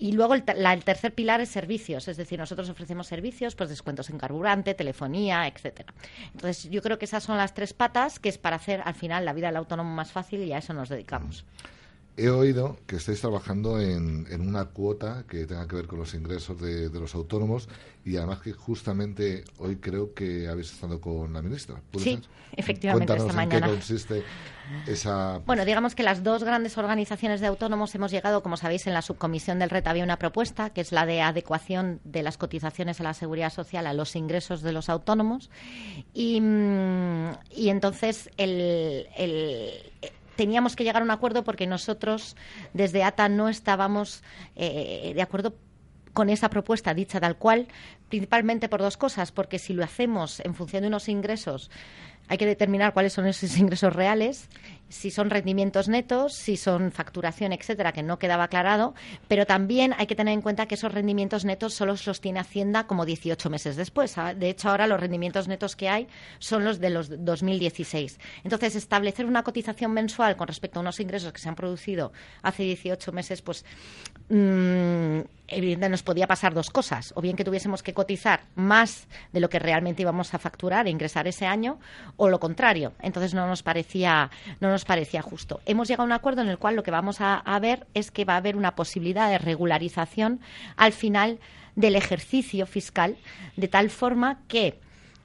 [0.00, 0.44] Y luego el,
[0.82, 5.92] tercer pilar es servicios, es decir, nosotros ofrecemos servicios, pues descuentos en carburante, telefonía, etcétera.
[6.32, 9.26] Entonces, yo creo que esas son las tres patas que es para hacer al final
[9.26, 11.44] la vida del autónomo más fácil y a eso nos dedicamos.
[12.20, 16.60] He oído que estáis trabajando en, una cuota que tenga que ver con los ingresos
[16.60, 17.66] de, los autónomos
[18.04, 21.80] y además que justamente hoy creo que habéis estado con la ministra.
[21.96, 22.20] Sí,
[22.54, 23.66] efectivamente, esta mañana.
[23.66, 24.22] ¿En qué consiste
[24.86, 25.40] esa...?
[25.46, 29.00] Bueno, digamos que las dos grandes organizaciones de autónomos hemos llegado, como sabéis, en la
[29.00, 33.04] subcomisión del RET había una propuesta que es la de adecuación de las cotizaciones a
[33.04, 35.48] la seguridad social a los ingresos de los autónomos
[36.12, 39.06] y, mm, y entonces el
[40.40, 42.34] teníamos que llegar a un acuerdo porque nosotros
[42.72, 44.22] desde ATA no estábamos
[44.56, 45.54] eh, de acuerdo
[46.14, 47.68] con esa propuesta dicha tal cual,
[48.08, 51.70] principalmente por dos cosas, porque si lo hacemos en función de unos ingresos
[52.26, 54.48] hay que determinar cuáles son esos ingresos reales,
[54.90, 58.94] si son rendimientos netos, si son facturación, etcétera, que no quedaba aclarado,
[59.28, 62.86] pero también hay que tener en cuenta que esos rendimientos netos solo los tiene Hacienda
[62.86, 64.18] como 18 meses después.
[64.18, 68.18] Ah, de hecho, ahora los rendimientos netos que hay son los de los 2016.
[68.44, 72.12] Entonces, establecer una cotización mensual con respecto a unos ingresos que se han producido
[72.42, 73.64] hace 18 meses, pues
[74.28, 75.20] mmm,
[75.50, 79.48] evidentemente nos podía pasar dos cosas, o bien que tuviésemos que cotizar más de lo
[79.48, 81.78] que realmente íbamos a facturar e ingresar ese año,
[82.16, 82.92] o lo contrario.
[83.00, 84.30] Entonces no nos parecía,
[84.60, 85.60] no parecía justo.
[85.66, 88.10] Hemos llegado a un acuerdo en el cual lo que vamos a, a ver es
[88.10, 90.40] que va a haber una posibilidad de regularización
[90.76, 91.38] al final
[91.76, 93.16] del ejercicio fiscal,
[93.56, 94.78] de tal forma que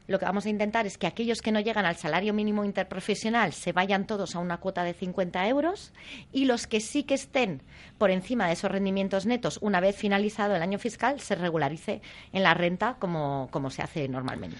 [0.07, 3.53] lo que vamos a intentar es que aquellos que no llegan al salario mínimo interprofesional
[3.53, 5.93] se vayan todos a una cuota de 50 euros
[6.31, 7.61] y los que sí que estén
[7.97, 12.01] por encima de esos rendimientos netos una vez finalizado el año fiscal se regularice
[12.33, 14.57] en la renta como, como se hace normalmente.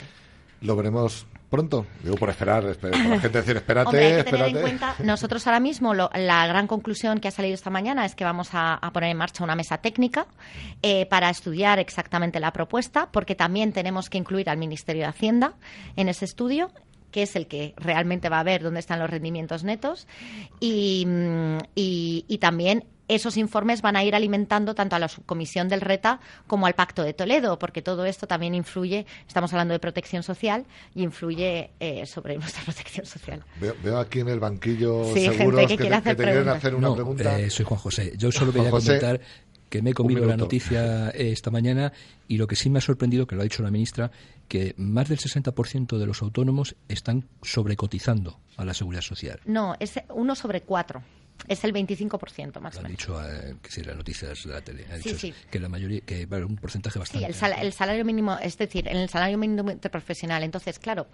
[0.66, 1.86] Lo veremos pronto.
[2.04, 5.94] Digo, por esperar, la gente decir, espérate, hay que tener en cuenta, nosotros ahora mismo
[5.94, 9.44] la gran conclusión que ha salido esta mañana es que vamos a, poner en marcha
[9.44, 10.28] una mesa técnica
[10.82, 15.54] eh, para estudiar exactamente la propuesta, porque también tenemos que incluir al Ministerio de Hacienda
[15.96, 16.72] en ese estudio
[17.12, 20.06] que es el que realmente va a ver dónde están los rendimientos netos
[20.60, 25.70] y, mm, y, y también esos informes van a ir alimentando tanto a la subcomisión
[25.70, 29.80] del RETA como al Pacto de Toledo, porque todo esto también influye, estamos hablando de
[29.80, 33.44] protección social, y influye eh, sobre nuestra protección social.
[33.60, 37.40] Veo, aquí en el banquillo seguros que, que, hacer te, hacer una pregunta.
[37.40, 38.14] Eh, soy Juan José.
[38.18, 39.20] Yo solo voy a comentar
[39.70, 41.92] que me he comido la noticia eh, esta mañana
[42.28, 44.12] y lo que sí me ha sorprendido, que lo ha dicho la ministra,
[44.48, 49.40] que más del 60% de los autónomos están sobrecotizando a la seguridad social.
[49.46, 51.04] No, es uno sobre cuatro.
[51.48, 52.86] Es el 25% más o menos.
[52.86, 54.86] Ha dicho eh, que si las noticias de la tele.
[54.92, 55.34] Ha sí, dicho sí.
[55.52, 57.32] que la mayoría, que vale, un porcentaje bastante.
[57.34, 60.44] Sí, el, salario mínimo, es decir, en el salario mínimo interprofesional.
[60.44, 61.08] Entonces, claro,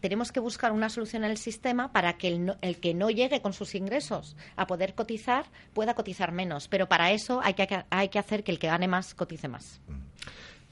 [0.00, 3.40] tenemos que buscar una solución en el sistema para que el, el, que no llegue
[3.40, 6.68] con sus ingresos a poder cotizar pueda cotizar menos.
[6.68, 9.80] Pero para eso hay que, hay que hacer que el que gane más cotice más.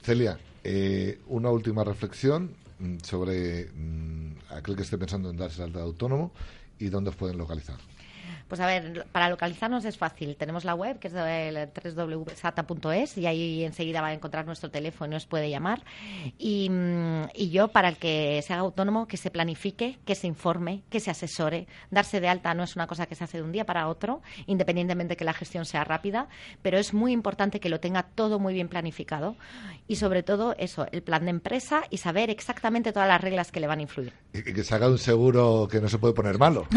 [0.02, 5.78] Celia, eh, una última reflexión mm, sobre mm, aquel que esté pensando en darse alta
[5.78, 6.32] de autónomo
[6.78, 7.78] y dónde os pueden localizar.
[8.48, 10.36] Pues a ver, para localizarnos es fácil.
[10.36, 11.14] Tenemos la web, que es
[11.94, 15.84] www.sata.es, y ahí enseguida va a encontrar nuestro teléfono y nos puede llamar.
[16.38, 16.70] Y,
[17.34, 21.00] y, yo, para el que se haga autónomo, que se planifique, que se informe, que
[21.00, 21.66] se asesore.
[21.90, 24.22] Darse de alta no es una cosa que se hace de un día para otro,
[24.46, 26.28] independientemente de que la gestión sea rápida,
[26.62, 29.36] pero es muy importante que lo tenga todo muy bien planificado.
[29.86, 33.60] Y sobre todo, eso, el plan de empresa y saber exactamente todas las reglas que
[33.60, 34.12] le van a influir.
[34.32, 36.66] Y que se haga un seguro que no se puede poner malo.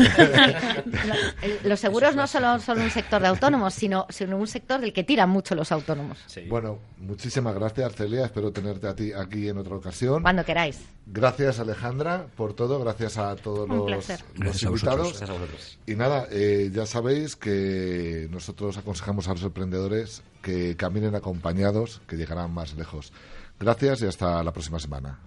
[1.63, 5.03] los seguros no solo son un sector de autónomos, sino, sino un sector del que
[5.03, 6.19] tiran mucho los autónomos.
[6.27, 6.41] Sí.
[6.49, 8.25] Bueno, muchísimas gracias, Celia.
[8.25, 10.21] Espero tenerte a ti aquí en otra ocasión.
[10.21, 10.79] Cuando queráis.
[11.05, 12.79] Gracias, Alejandra, por todo.
[12.79, 14.71] Gracias a todos un los, los invitados.
[14.71, 15.07] vosotros.
[15.09, 15.79] Gracias a vosotros.
[15.87, 22.15] Y nada, eh, ya sabéis que nosotros aconsejamos a los emprendedores que caminen acompañados, que
[22.15, 23.11] llegarán más lejos.
[23.59, 25.19] Gracias y hasta la próxima semana.